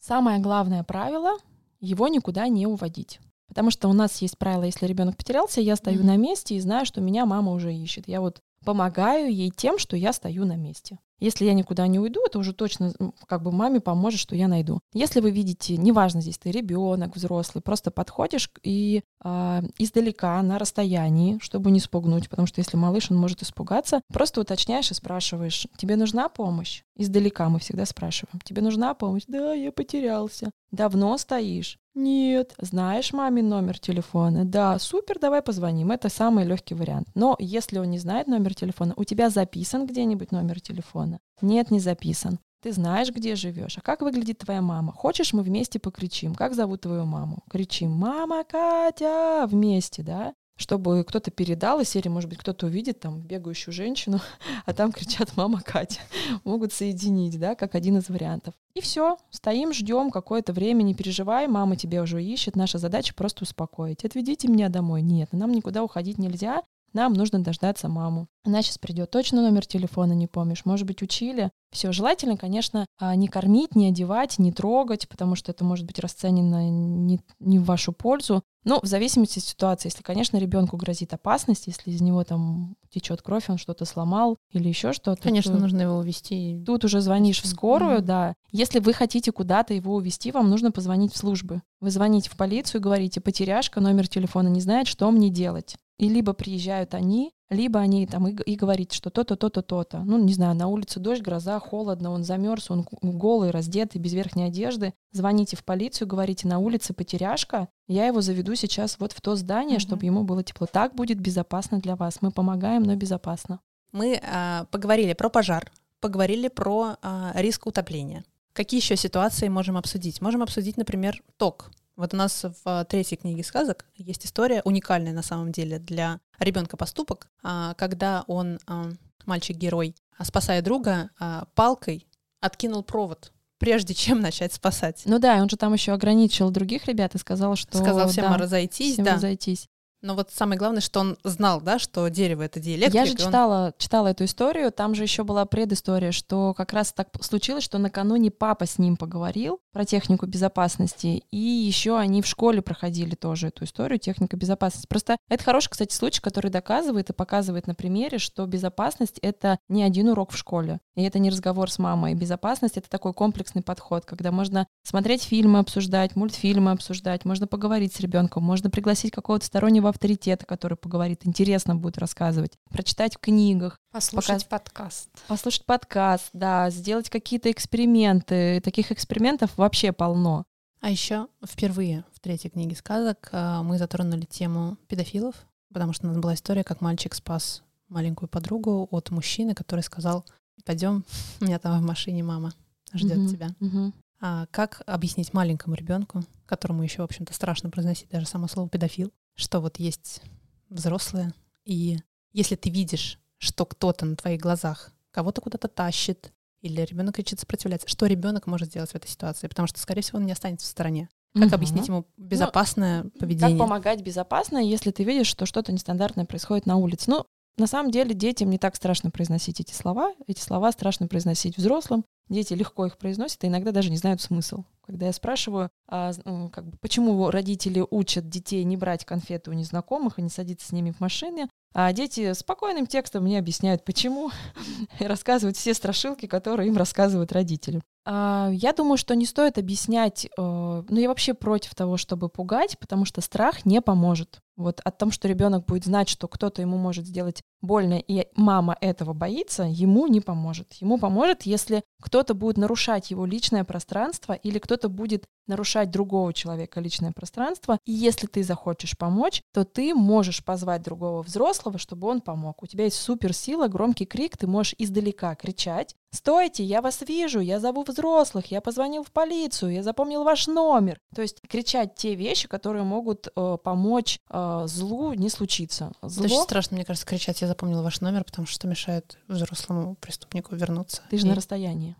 Самое 0.00 0.38
главное 0.38 0.82
правило— 0.84 1.36
его 1.80 2.08
никуда 2.08 2.48
не 2.48 2.66
уводить. 2.66 3.18
Потому 3.48 3.70
что 3.70 3.88
у 3.88 3.92
нас 3.92 4.22
есть 4.22 4.38
правило, 4.38 4.62
если 4.64 4.86
ребенок 4.86 5.16
потерялся, 5.16 5.60
я 5.60 5.76
стою 5.76 5.98
Мгм. 5.98 6.06
на 6.06 6.16
месте 6.16 6.54
и 6.54 6.60
знаю, 6.60 6.86
что 6.86 7.00
меня 7.00 7.26
мама 7.26 7.52
уже 7.52 7.74
ищет. 7.74 8.08
Я 8.08 8.20
вот 8.20 8.40
помогаю 8.64 9.30
ей 9.34 9.50
тем, 9.50 9.78
что 9.78 9.96
я 9.96 10.12
стою 10.12 10.46
на 10.46 10.56
месте. 10.56 10.98
Если 11.22 11.44
я 11.44 11.54
никуда 11.54 11.86
не 11.86 12.00
уйду, 12.00 12.20
это 12.26 12.40
уже 12.40 12.52
точно 12.52 12.92
как 13.28 13.44
бы 13.44 13.52
маме 13.52 13.78
поможет, 13.78 14.18
что 14.18 14.34
я 14.34 14.48
найду. 14.48 14.80
Если 14.92 15.20
вы 15.20 15.30
видите, 15.30 15.76
неважно 15.76 16.20
здесь 16.20 16.36
ты 16.36 16.50
ребенок, 16.50 17.14
взрослый, 17.14 17.62
просто 17.62 17.92
подходишь 17.92 18.50
и 18.64 19.04
а, 19.22 19.62
издалека, 19.78 20.42
на 20.42 20.58
расстоянии, 20.58 21.38
чтобы 21.40 21.70
не 21.70 21.78
спугнуть, 21.78 22.28
потому 22.28 22.46
что 22.46 22.58
если 22.58 22.76
малыш, 22.76 23.12
он 23.12 23.18
может 23.18 23.40
испугаться, 23.40 24.02
просто 24.12 24.40
уточняешь 24.40 24.90
и 24.90 24.94
спрашиваешь, 24.94 25.68
тебе 25.76 25.94
нужна 25.94 26.28
помощь? 26.28 26.82
Издалека 26.96 27.48
мы 27.48 27.60
всегда 27.60 27.86
спрашиваем, 27.86 28.40
тебе 28.42 28.60
нужна 28.60 28.92
помощь? 28.94 29.22
Да, 29.28 29.54
я 29.54 29.70
потерялся. 29.70 30.50
Давно 30.72 31.16
стоишь? 31.18 31.78
Нет. 31.94 32.54
Знаешь 32.58 33.12
мамин 33.12 33.48
номер 33.48 33.78
телефона? 33.78 34.44
Да, 34.44 34.78
супер, 34.78 35.18
давай 35.18 35.42
позвоним. 35.42 35.90
Это 35.90 36.08
самый 36.08 36.44
легкий 36.44 36.74
вариант. 36.74 37.08
Но 37.14 37.36
если 37.38 37.78
он 37.78 37.90
не 37.90 37.98
знает 37.98 38.28
номер 38.28 38.54
телефона, 38.54 38.94
у 38.96 39.04
тебя 39.04 39.28
записан 39.28 39.86
где-нибудь 39.86 40.32
номер 40.32 40.60
телефона? 40.60 41.20
Нет, 41.42 41.70
не 41.70 41.80
записан. 41.80 42.38
Ты 42.62 42.72
знаешь, 42.72 43.10
где 43.10 43.34
живешь. 43.34 43.76
А 43.76 43.80
как 43.80 44.02
выглядит 44.02 44.38
твоя 44.38 44.62
мама? 44.62 44.92
Хочешь, 44.92 45.32
мы 45.32 45.42
вместе 45.42 45.80
покричим? 45.80 46.34
Как 46.34 46.54
зовут 46.54 46.82
твою 46.82 47.04
маму? 47.04 47.42
Кричим 47.50 47.90
«Мама 47.90 48.44
Катя!» 48.44 49.46
вместе, 49.48 50.04
да? 50.04 50.32
Чтобы 50.62 51.02
кто-то 51.02 51.32
передал, 51.32 51.80
из 51.80 51.88
серии, 51.88 52.08
может 52.08 52.30
быть, 52.30 52.38
кто-то 52.38 52.66
увидит 52.66 53.00
там 53.00 53.18
бегающую 53.18 53.74
женщину, 53.74 54.20
а 54.64 54.72
там 54.72 54.92
кричат 54.92 55.36
«Мама 55.36 55.60
Катя!» 55.60 55.98
Могут 56.44 56.72
соединить, 56.72 57.36
да, 57.40 57.56
как 57.56 57.74
один 57.74 57.96
из 57.98 58.08
вариантов. 58.08 58.54
И 58.74 58.80
все, 58.80 59.16
стоим, 59.30 59.72
ждем 59.72 60.12
какое-то 60.12 60.52
время, 60.52 60.84
не 60.84 60.94
переживай, 60.94 61.48
мама 61.48 61.74
тебя 61.74 62.00
уже 62.00 62.22
ищет. 62.22 62.54
Наша 62.54 62.78
задача 62.78 63.12
просто 63.12 63.42
успокоить. 63.42 64.04
Отведите 64.04 64.46
меня 64.46 64.68
домой. 64.68 65.02
Нет, 65.02 65.32
нам 65.32 65.50
никуда 65.50 65.82
уходить 65.82 66.18
нельзя. 66.18 66.62
Нам 66.92 67.14
нужно 67.14 67.42
дождаться 67.42 67.88
маму. 67.88 68.28
Она 68.44 68.62
сейчас 68.62 68.78
придет. 68.78 69.10
Точно 69.10 69.42
номер 69.42 69.66
телефона 69.66 70.12
не 70.12 70.28
помнишь? 70.28 70.64
Может 70.64 70.86
быть, 70.86 71.02
учили? 71.02 71.50
Все, 71.72 71.90
желательно, 71.90 72.36
конечно, 72.36 72.86
а, 72.98 73.16
не 73.16 73.28
кормить, 73.28 73.74
не 73.74 73.88
одевать, 73.88 74.38
не 74.38 74.52
трогать, 74.52 75.08
потому 75.08 75.34
что 75.34 75.50
это 75.50 75.64
может 75.64 75.86
быть 75.86 75.98
расценено 75.98 76.68
не, 76.68 77.18
не 77.40 77.58
в 77.58 77.64
вашу 77.64 77.92
пользу. 77.92 78.42
Ну, 78.64 78.78
в 78.80 78.86
зависимости 78.86 79.38
от 79.38 79.44
ситуации. 79.44 79.88
Если, 79.88 80.02
конечно, 80.02 80.36
ребенку 80.36 80.76
грозит 80.76 81.12
опасность, 81.12 81.66
если 81.66 81.90
из 81.90 82.00
него 82.00 82.22
там 82.24 82.76
течет 82.90 83.20
кровь, 83.22 83.48
он 83.48 83.58
что-то 83.58 83.84
сломал 83.84 84.36
или 84.52 84.68
еще 84.68 84.92
что-то. 84.92 85.20
Конечно, 85.20 85.54
то- 85.54 85.60
нужно 85.60 85.82
его 85.82 85.96
увести. 85.96 86.62
Тут 86.64 86.84
уже 86.84 87.00
звонишь 87.00 87.42
в 87.42 87.46
скорую, 87.46 87.98
Мгм. 87.98 88.04
да. 88.06 88.34
Если 88.52 88.78
вы 88.78 88.92
хотите 88.92 89.32
куда-то 89.32 89.74
его 89.74 89.94
увезти, 89.94 90.30
вам 90.30 90.48
нужно 90.50 90.70
позвонить 90.70 91.12
в 91.12 91.16
службы. 91.16 91.62
Вы 91.80 91.90
звоните 91.90 92.30
в 92.30 92.36
полицию 92.36 92.80
и 92.80 92.84
говорите, 92.84 93.20
потеряшка, 93.20 93.80
номер 93.80 94.06
телефона 94.06 94.48
не 94.48 94.60
знает, 94.60 94.86
что 94.86 95.10
мне 95.10 95.28
делать. 95.30 95.76
И 95.98 96.08
либо 96.08 96.32
приезжают 96.32 96.94
они, 96.94 97.32
либо 97.52 97.80
они 97.80 98.06
там 98.06 98.26
и, 98.26 98.32
и 98.32 98.56
говорите, 98.56 98.96
что 98.96 99.10
то-то, 99.10 99.36
то-то, 99.36 99.62
то-то. 99.62 99.98
Ну, 99.98 100.18
не 100.18 100.32
знаю, 100.34 100.54
на 100.54 100.68
улице 100.68 100.98
дождь, 100.98 101.22
гроза, 101.22 101.60
холодно, 101.60 102.10
он 102.10 102.24
замерз, 102.24 102.70
он 102.70 102.86
голый, 103.02 103.50
раздетый, 103.50 104.00
без 104.00 104.12
верхней 104.14 104.44
одежды. 104.44 104.94
Звоните 105.12 105.56
в 105.56 105.64
полицию, 105.64 106.08
говорите, 106.08 106.48
на 106.48 106.58
улице 106.58 106.94
потеряшка, 106.94 107.68
я 107.86 108.06
его 108.06 108.20
заведу 108.22 108.54
сейчас 108.54 108.98
вот 108.98 109.12
в 109.12 109.20
то 109.20 109.36
здание, 109.36 109.76
Мгм. 109.76 109.80
чтобы 109.80 110.06
ему 110.06 110.24
было 110.24 110.42
тепло. 110.42 110.66
Так 110.66 110.94
будет 110.94 111.20
безопасно 111.20 111.78
для 111.78 111.94
вас. 111.94 112.18
Мы 112.22 112.30
помогаем, 112.30 112.82
но 112.82 112.96
безопасно. 112.96 113.60
Мы 113.92 114.20
а, 114.22 114.64
поговорили 114.70 115.12
про 115.12 115.28
пожар, 115.28 115.70
поговорили 116.00 116.48
про 116.48 116.96
а, 117.02 117.32
риск 117.34 117.66
утопления. 117.66 118.24
Какие 118.54 118.80
еще 118.80 118.96
ситуации 118.96 119.48
можем 119.48 119.76
обсудить? 119.76 120.20
Можем 120.20 120.42
обсудить, 120.42 120.76
например, 120.76 121.22
ток. 121.36 121.70
Вот 121.96 122.14
у 122.14 122.16
нас 122.16 122.44
в 122.44 122.54
а, 122.64 122.84
третьей 122.84 123.18
книге 123.18 123.44
сказок 123.44 123.84
есть 123.94 124.24
история, 124.24 124.62
уникальная 124.64 125.12
на 125.12 125.22
самом 125.22 125.52
деле 125.52 125.78
для 125.78 126.20
ребенка 126.38 126.76
поступок, 126.76 127.28
а, 127.42 127.74
когда 127.74 128.24
он, 128.26 128.58
а, 128.66 128.90
мальчик-герой, 129.26 129.94
спасая 130.22 130.62
друга, 130.62 131.10
палкой 131.54 132.06
откинул 132.40 132.82
провод 132.82 133.32
прежде 133.58 133.94
чем 133.94 134.20
начать 134.20 134.52
спасать. 134.52 135.02
Ну 135.04 135.20
да, 135.20 135.36
он 135.36 135.48
же 135.48 135.56
там 135.56 135.72
еще 135.72 135.92
ограничил 135.92 136.50
других 136.50 136.86
ребят 136.86 137.14
и 137.14 137.18
сказал, 137.18 137.54
что... 137.54 137.78
Сказал 137.78 138.08
всем 138.08 138.24
да, 138.24 138.36
разойтись, 138.36 138.94
всем 138.94 139.04
да. 139.04 139.14
разойтись. 139.14 139.68
Но 140.02 140.16
вот 140.16 140.30
самое 140.32 140.58
главное, 140.58 140.80
что 140.80 140.98
он 140.98 141.16
знал, 141.22 141.60
да, 141.60 141.78
что 141.78 142.08
дерево— 142.08 142.42
это 142.42 142.58
диэлектрик. 142.58 142.94
Я 142.94 143.04
же 143.06 143.12
и 143.12 143.14
он- 143.14 143.18
читала, 143.18 143.74
читала 143.78 144.08
эту 144.08 144.24
историю, 144.24 144.72
там 144.72 144.96
же 144.96 145.04
еще 145.04 145.22
была 145.22 145.44
предыстория, 145.44 146.10
что 146.10 146.54
как 146.54 146.72
раз 146.72 146.92
так 146.92 147.08
случилось, 147.22 147.62
что 147.62 147.78
накануне 147.78 148.32
папа 148.32 148.66
с 148.66 148.78
ним 148.78 148.96
поговорил 148.96 149.60
про 149.72 149.84
технику 149.84 150.26
безопасности, 150.26 151.22
и 151.30 151.36
еще 151.38 151.96
они 151.96 152.20
в 152.20 152.26
школе 152.26 152.62
проходили 152.62 153.14
тоже 153.14 153.48
эту 153.48 153.64
историю, 153.64 154.00
техника 154.00 154.36
безопасности. 154.36 154.88
Просто 154.88 155.16
это 155.28 155.44
хороший, 155.44 155.70
кстати, 155.70 155.94
случай, 155.94 156.20
который 156.20 156.50
доказывает 156.50 157.10
и 157.10 157.12
показывает 157.12 157.68
на 157.68 157.76
примере, 157.76 158.18
что 158.18 158.44
безопасность— 158.46 159.18
это 159.22 159.58
не 159.68 159.84
один 159.84 160.08
урок 160.08 160.32
в 160.32 160.36
школе, 160.36 160.80
и 160.96 161.02
это 161.04 161.20
не 161.20 161.30
разговор 161.30 161.70
с 161.70 161.78
мамой. 161.78 162.14
Безопасность— 162.14 162.76
это 162.76 162.90
такой 162.90 163.14
комплексный 163.14 163.62
подход, 163.62 164.04
когда 164.04 164.32
можно 164.32 164.66
смотреть 164.82 165.22
фильмы, 165.22 165.60
обсуждать, 165.60 166.16
мультфильмы 166.16 166.72
обсуждать, 166.72 167.24
можно 167.24 167.46
поговорить 167.46 167.94
с 167.94 168.00
ребенком, 168.00 168.42
можно 168.42 168.68
пригласить 168.68 169.12
какого-то 169.12 169.46
стороннего 169.46 169.91
авторитета, 169.92 170.44
который 170.46 170.76
поговорит, 170.76 171.20
интересно 171.24 171.76
будет 171.76 171.98
рассказывать, 171.98 172.58
прочитать 172.70 173.14
в 173.14 173.18
книгах, 173.18 173.78
Послушать 173.92 174.48
подкаст. 174.48 175.08
послушать 175.28 175.64
подкаст, 175.64 176.30
да, 176.32 176.68
сделать 176.70 177.08
какие-то 177.08 177.50
эксперименты. 177.50 178.60
Таких 178.62 178.90
экспериментов 178.92 179.56
вообще 179.56 179.92
полно. 179.92 180.44
А 180.80 180.90
еще 180.90 181.28
впервые 181.46 182.04
в 182.12 182.18
третьей 182.20 182.50
книге 182.50 182.74
сказок 182.74 183.28
а, 183.32 183.62
мы 183.62 183.78
затронули 183.78 184.24
тему 184.24 184.76
педофилов, 184.88 185.34
потому 185.72 185.92
что 185.92 186.06
у 186.06 186.10
нас 186.10 186.18
была 186.18 186.34
история, 186.34 186.64
как 186.64 186.80
мальчик 186.80 187.14
спас 187.14 187.62
маленькую 187.88 188.28
подругу 188.28 188.88
от 188.90 189.10
мужчины, 189.10 189.54
который 189.54 189.82
сказал, 189.82 190.24
пойдем, 190.64 191.04
у 191.40 191.44
меня 191.44 191.58
там 191.58 191.80
в 191.80 191.86
машине 191.86 192.22
мама 192.24 192.52
ждет 192.94 193.18
Мгм, 193.18 193.28
тебя. 193.28 193.48
мгм. 193.60 193.94
А 194.20 194.46
как 194.50 194.82
объяснить 194.86 195.32
маленькому 195.34 195.74
ребенку, 195.74 196.22
которому 196.46 196.82
еще, 196.82 197.02
в 197.02 197.04
общем-то, 197.04 197.32
страшно 197.34 197.70
произносить 197.70 198.08
даже 198.10 198.26
само 198.26 198.46
слово 198.48 198.68
педофил, 198.68 199.12
что 199.34 199.60
вот 199.60 199.78
есть 199.78 200.22
взрослые, 200.68 201.32
и 201.64 201.98
если 202.32 202.56
ты 202.56 202.70
видишь, 202.70 203.18
что 203.38 203.66
кто-то 203.66 204.06
на 204.06 204.16
твоих 204.16 204.40
глазах 204.40 204.90
кого-то 205.10 205.40
куда-то 205.40 205.68
тащит, 205.68 206.32
или 206.60 206.80
ребенок 206.82 207.16
кричит 207.16 207.40
сопротивляться, 207.40 207.88
что 207.88 208.06
ребенок 208.06 208.46
может 208.46 208.68
сделать 208.68 208.90
в 208.90 208.94
этой 208.94 209.08
ситуации? 209.08 209.48
Потому 209.48 209.66
что, 209.66 209.80
скорее 209.80 210.02
всего, 210.02 210.18
он 210.18 210.26
не 210.26 210.32
останется 210.32 210.66
в 210.66 210.70
стороне. 210.70 211.08
Как 211.34 211.44
Мгм. 211.46 211.54
объяснить 211.54 211.88
ему 211.88 212.06
безопасное 212.16 213.02
Как 213.04 213.12
поведение? 213.18 213.58
помогать 213.58 214.02
безопасно, 214.02 214.58
если 214.58 214.90
ты 214.90 215.02
видишь, 215.02 215.26
что 215.26 215.44
что-то 215.46 215.72
нестандартное 215.72 216.24
происходит 216.24 216.66
на 216.66 216.76
улице? 216.76 217.10
Ну, 217.10 217.26
на 217.58 217.66
самом 217.66 217.90
деле 217.90 218.14
детям 218.14 218.48
не 218.50 218.58
так 218.58 218.76
страшно 218.76 219.10
произносить 219.10 219.60
эти 219.60 219.72
слова. 219.72 220.14
Эти 220.26 220.40
слова 220.40 220.72
страшно 220.72 221.06
произносить 221.06 221.56
взрослым. 221.56 222.04
Дети 222.28 222.54
легко 222.54 222.86
их 222.86 222.96
произносят 222.96 223.44
и 223.44 223.48
иногда 223.48 223.72
даже 223.72 223.90
не 223.90 223.98
знают 223.98 224.22
смысл. 224.22 224.64
Когда 224.86 225.06
я 225.06 225.12
спрашиваю, 225.12 225.70
а, 225.88 226.12
как 226.50 226.66
бы, 226.66 226.78
почему 226.80 227.30
родители 227.30 227.84
учат 227.90 228.28
детей 228.28 228.64
не 228.64 228.76
брать 228.76 229.04
конфеты 229.04 229.50
у 229.50 229.54
незнакомых 229.54 230.18
и 230.18 230.22
не 230.22 230.30
садиться 230.30 230.68
с 230.68 230.72
ними 230.72 230.92
в 230.92 231.00
машины, 231.00 231.48
а 231.74 231.92
дети 231.92 232.32
спокойным 232.34 232.86
текстом 232.86 233.24
мне 233.24 233.38
объясняют, 233.38 233.84
почему, 233.84 234.30
и 234.98 235.04
рассказывают 235.04 235.56
все 235.56 235.74
страшилки, 235.74 236.26
которые 236.26 236.68
им 236.68 236.76
рассказывают 236.76 237.32
родители. 237.32 237.80
А, 238.04 238.50
Я 238.52 238.72
думаю, 238.72 238.96
что 238.96 239.14
не 239.14 239.26
стоит 239.26 239.58
объяснять, 239.58 240.26
э, 240.26 240.30
ну 240.36 240.98
я 240.98 241.08
вообще 241.08 241.34
против 241.34 241.74
того, 241.74 241.96
чтобы 241.96 242.28
пугать, 242.28 242.78
потому 242.78 243.04
что 243.04 243.20
страх 243.20 243.64
не 243.64 243.80
поможет. 243.80 244.40
Вот 244.56 244.80
о 244.84 244.90
том, 244.90 245.10
что 245.10 245.28
ребенок 245.28 245.64
будет 245.64 245.84
знать, 245.84 246.08
что 246.08 246.28
кто-то 246.28 246.60
ему 246.62 246.76
может 246.76 247.06
сделать 247.06 247.42
больно, 247.62 247.98
и 247.98 248.26
мама 248.34 248.76
этого 248.80 249.12
боится, 249.12 249.62
ему 249.62 250.06
не 250.08 250.20
поможет. 250.20 250.74
Ему 250.74 250.98
поможет, 250.98 251.42
если 251.42 251.82
кто-то 252.02 252.34
будет 252.34 252.58
нарушать 252.58 253.10
его 253.10 253.24
личное 253.24 253.64
пространство 253.64 254.32
или 254.32 254.58
кто-то 254.58 254.88
будет 254.88 255.24
нарушать 255.46 255.90
другого 255.90 256.32
человека 256.32 256.80
личное 256.80 257.12
пространство. 257.12 257.78
И 257.84 257.92
если 257.92 258.26
ты 258.26 258.42
захочешь 258.42 258.96
помочь, 258.96 259.42
то 259.52 259.64
ты 259.64 259.94
можешь 259.94 260.44
позвать 260.44 260.82
другого 260.82 261.22
взрослого, 261.22 261.78
чтобы 261.78 262.08
он 262.08 262.20
помог. 262.20 262.62
У 262.62 262.66
тебя 262.66 262.84
есть 262.84 262.96
суперсила, 262.96 263.68
громкий 263.68 264.06
крик, 264.06 264.36
ты 264.36 264.46
можешь 264.46 264.74
издалека 264.78 265.34
кричать. 265.34 265.94
«Стойте, 266.14 266.62
я 266.62 266.82
вас 266.82 267.00
вижу, 267.00 267.40
я 267.40 267.58
зову 267.58 267.84
взрослых, 267.84 268.50
я 268.50 268.60
позвонил 268.60 269.02
в 269.02 269.10
полицию, 269.10 269.72
я 269.72 269.82
запомнил 269.82 270.24
ваш 270.24 270.46
номер». 270.46 270.98
То 271.14 271.22
есть 271.22 271.40
кричать 271.48 271.94
те 271.94 272.14
вещи, 272.14 272.48
которые 272.48 272.84
могут 272.84 273.28
э, 273.34 273.56
помочь 273.64 274.18
э, 274.28 274.36
злу 274.66 275.12
не 275.14 275.28
случиться. 275.28 275.92
Зло... 276.02 276.24
Это 276.26 276.34
очень 276.34 276.44
страшно, 276.44 276.76
мне 276.76 276.84
кажется, 276.84 277.06
кричать 277.06 277.40
«я 277.40 277.48
запомнила 277.48 277.82
ваш 277.82 278.00
номер», 278.00 278.24
потому 278.24 278.46
что 278.46 278.54
что 278.54 278.68
мешает 278.68 279.18
взрослому 279.28 279.96
преступнику 279.96 280.54
вернуться. 280.54 281.02
Ты 281.10 281.18
же 281.18 281.26
и, 281.26 281.28
на 281.28 281.34
расстоянии. 281.34 281.96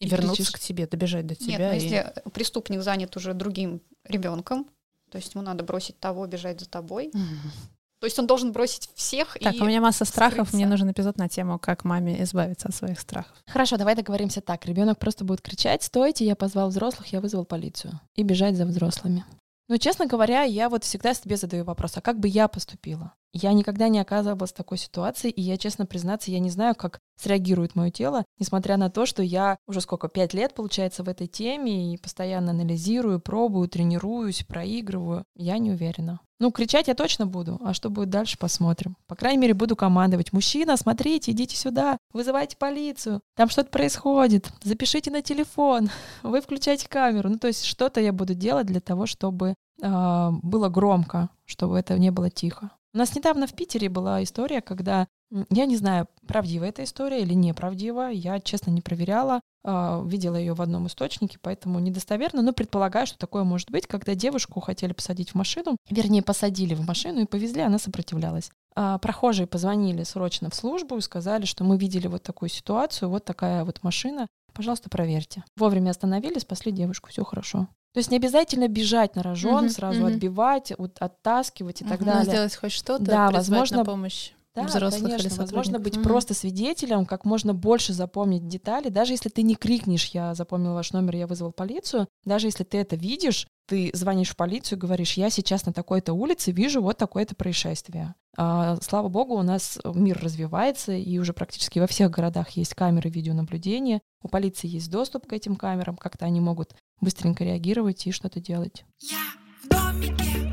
и 0.00 0.06
и 0.06 0.08
вернуться 0.08 0.42
кричишь. 0.42 0.54
к 0.54 0.58
тебе, 0.58 0.86
добежать 0.86 1.26
до 1.26 1.34
Нет, 1.34 1.38
тебя. 1.40 1.68
но 1.68 1.72
и- 1.72 1.80
если 1.80 2.12
преступник 2.32 2.82
занят 2.82 3.16
уже 3.16 3.34
другим 3.34 3.80
ребенком, 4.04 4.66
то 5.10 5.18
есть 5.18 5.34
ему 5.34 5.44
надо 5.44 5.62
бросить 5.62 5.98
того, 6.00 6.26
бежать 6.26 6.60
за 6.60 6.68
тобой. 6.68 7.10
Мгм. 7.12 7.52
То 8.00 8.06
есть 8.06 8.18
он 8.18 8.26
должен 8.26 8.50
бросить 8.50 8.90
всех 8.96 9.38
Так, 9.40 9.54
и... 9.54 9.60
у 9.60 9.64
меня 9.64 9.80
масса 9.80 10.04
страхов, 10.04 10.52
мне 10.52 10.66
нужен 10.66 10.90
эпизод 10.90 11.18
на 11.18 11.28
тему, 11.28 11.60
как 11.60 11.84
маме 11.84 12.20
избавиться 12.24 12.66
от 12.66 12.74
своих 12.74 12.98
страхов. 12.98 13.32
Хорошо, 13.46 13.76
давай 13.76 13.94
договоримся 13.94 14.40
так. 14.40 14.66
Ребенок 14.66 14.98
просто 14.98 15.24
будет 15.24 15.40
кричать, 15.40 15.84
стойте, 15.84 16.26
я 16.26 16.34
позвал 16.34 16.70
взрослых, 16.70 17.06
я 17.12 17.20
вызвал 17.20 17.44
полицию. 17.44 18.00
И 18.16 18.24
бежать 18.24 18.56
за 18.56 18.66
взрослыми. 18.66 19.24
Но, 19.68 19.76
честно 19.76 20.06
говоря, 20.06 20.42
я 20.42 20.68
вот 20.68 20.84
всегда 20.84 21.14
себе 21.14 21.36
задаю 21.36 21.64
вопрос, 21.64 21.96
а 21.96 22.00
как 22.00 22.18
бы 22.18 22.28
я 22.28 22.48
поступила? 22.48 23.14
Я 23.32 23.52
никогда 23.54 23.88
не 23.88 23.98
оказывалась 23.98 24.50
в 24.52 24.56
такой 24.56 24.76
ситуации, 24.76 25.30
и 25.30 25.40
я, 25.40 25.56
честно 25.56 25.86
признаться, 25.86 26.30
я 26.30 26.38
не 26.38 26.50
знаю, 26.50 26.74
как 26.74 27.00
среагирует 27.16 27.74
мое 27.74 27.90
тело, 27.90 28.26
несмотря 28.38 28.76
на 28.76 28.90
то, 28.90 29.06
что 29.06 29.22
я 29.22 29.56
уже 29.66 29.80
сколько, 29.80 30.08
пять 30.08 30.34
лет, 30.34 30.54
получается, 30.54 31.02
в 31.02 31.08
этой 31.08 31.28
теме, 31.28 31.94
и 31.94 31.96
постоянно 31.96 32.50
анализирую, 32.50 33.20
пробую, 33.20 33.68
тренируюсь, 33.68 34.44
проигрываю. 34.44 35.24
Я 35.34 35.56
не 35.56 35.70
уверена. 35.70 36.20
Ну, 36.42 36.50
кричать 36.50 36.88
я 36.88 36.94
точно 36.94 37.24
буду, 37.24 37.60
а 37.62 37.72
что 37.72 37.88
будет 37.88 38.10
дальше, 38.10 38.36
посмотрим. 38.36 38.96
По 39.06 39.14
крайней 39.14 39.38
мере, 39.38 39.54
буду 39.54 39.76
командовать. 39.76 40.32
Мужчина, 40.32 40.76
смотрите, 40.76 41.30
идите 41.30 41.56
сюда, 41.56 41.98
вызывайте 42.12 42.56
полицию, 42.56 43.20
там 43.36 43.48
что-то 43.48 43.70
происходит, 43.70 44.50
запишите 44.60 45.12
на 45.12 45.22
телефон, 45.22 45.88
вы 46.24 46.40
включайте 46.40 46.88
камеру. 46.88 47.28
Ну, 47.28 47.38
то 47.38 47.46
есть 47.46 47.64
что-то 47.64 48.00
я 48.00 48.12
буду 48.12 48.34
делать 48.34 48.66
для 48.66 48.80
того, 48.80 49.06
чтобы 49.06 49.54
а, 49.80 50.32
было 50.42 50.68
громко, 50.68 51.28
чтобы 51.44 51.78
это 51.78 51.96
не 51.96 52.10
было 52.10 52.28
тихо. 52.28 52.72
У 52.94 52.98
нас 52.98 53.14
недавно 53.14 53.46
в 53.46 53.54
Питере 53.54 53.88
была 53.88 54.22
история, 54.22 54.60
когда, 54.60 55.06
я 55.50 55.64
не 55.64 55.76
знаю, 55.76 56.08
правдива 56.26 56.64
эта 56.64 56.84
история 56.84 57.22
или 57.22 57.32
неправдива, 57.32 58.10
я, 58.10 58.38
честно, 58.38 58.70
не 58.70 58.82
проверяла, 58.82 59.40
а, 59.64 60.02
видела 60.04 60.36
ее 60.36 60.52
в 60.52 60.60
одном 60.60 60.88
источнике, 60.88 61.38
поэтому 61.40 61.78
недостоверно, 61.78 62.42
но 62.42 62.52
предполагаю, 62.52 63.06
что 63.06 63.16
такое 63.16 63.44
может 63.44 63.70
быть, 63.70 63.86
когда 63.86 64.14
девушку 64.14 64.60
хотели 64.60 64.92
посадить 64.92 65.30
в 65.30 65.34
машину, 65.36 65.78
вернее, 65.88 66.22
посадили 66.22 66.74
в 66.74 66.86
машину 66.86 67.22
и 67.22 67.26
повезли, 67.26 67.62
она 67.62 67.78
сопротивлялась. 67.78 68.50
А, 68.74 68.98
Прохожие 68.98 69.46
позвонили 69.46 70.02
срочно 70.02 70.50
в 70.50 70.54
службу 70.54 70.98
и 70.98 71.00
сказали, 71.00 71.46
что 71.46 71.64
мы 71.64 71.78
видели 71.78 72.08
вот 72.08 72.22
такую 72.22 72.50
ситуацию, 72.50 73.08
вот 73.08 73.24
такая 73.24 73.64
вот 73.64 73.82
машина, 73.82 74.26
пожалуйста, 74.52 74.90
проверьте. 74.90 75.44
Вовремя 75.56 75.90
остановили, 75.90 76.38
спасли 76.38 76.72
девушку, 76.72 77.08
все 77.08 77.24
хорошо. 77.24 77.68
То 77.92 77.98
есть 77.98 78.10
не 78.10 78.16
обязательно 78.16 78.68
бежать 78.68 79.16
на 79.16 79.22
рожон, 79.22 79.64
Мгм, 79.64 79.68
сразу 79.70 80.04
мгм. 80.04 80.14
отбивать, 80.14 80.72
вот 80.78 80.96
оттаскивать 80.98 81.82
и 81.82 81.84
так 81.84 82.00
Мгм. 82.00 82.06
далее. 82.08 82.24
сделать 82.32 82.56
хоть 82.56 82.72
что-то, 82.72 83.04
Да, 83.04 83.30
возможно, 83.30 83.78
на 83.78 83.84
помощь 83.84 84.30
Да, 84.54 84.64
взрослых 84.64 85.02
конечно, 85.02 85.28
или 85.28 85.38
возможно 85.38 85.78
быть. 85.78 85.94
Мгм. 85.96 86.02
просто 86.02 86.34
свидетелем, 86.34 87.06
как 87.06 87.24
можно 87.24 87.54
больше 87.54 87.92
запомнить 87.92 88.46
детали, 88.48 88.88
даже 88.88 89.12
если 89.12 89.28
ты 89.30 89.42
не 89.42 89.54
крикнешь, 89.54 90.06
я 90.06 90.34
запомнил 90.34 90.74
ваш 90.74 90.92
номер, 90.92 91.16
я 91.16 91.26
вызвал 91.26 91.52
полицию, 91.52 92.06
даже 92.24 92.46
если 92.48 92.64
ты 92.64 92.78
это 92.78 92.96
видишь, 92.96 93.46
ты 93.66 93.90
звонишь 93.94 94.30
в 94.30 94.36
полицию 94.36 94.76
и 94.76 94.80
говоришь, 94.80 95.14
я 95.14 95.30
сейчас 95.30 95.64
на 95.66 95.72
такой-то 95.72 96.12
улице 96.12 96.50
вижу 96.52 96.82
вот 96.82 96.98
такое-то 96.98 97.34
происшествие. 97.34 98.14
А, 98.36 98.76
слава 98.82 99.08
богу, 99.08 99.34
у 99.36 99.42
нас 99.42 99.78
мир 99.84 100.18
развивается, 100.22 100.92
и 100.92 101.18
уже 101.18 101.32
практически 101.32 101.78
во 101.78 101.86
всех 101.86 102.10
городах 102.10 102.50
есть 102.50 102.74
камеры 102.74 103.08
видеонаблюдения, 103.08 104.00
у 104.22 104.28
полиции 104.28 104.68
есть 104.68 104.90
доступ 104.90 105.26
к 105.26 105.32
этим 105.32 105.56
камерам, 105.56 105.96
как-то 105.96 106.24
они 106.26 106.40
могут 106.40 106.74
быстренько 107.02 107.44
реагировать 107.44 108.06
и 108.06 108.12
что-то 108.12 108.40
делать. 108.40 108.86
Я 109.00 109.18
в 109.62 109.68
домике, 109.68 110.51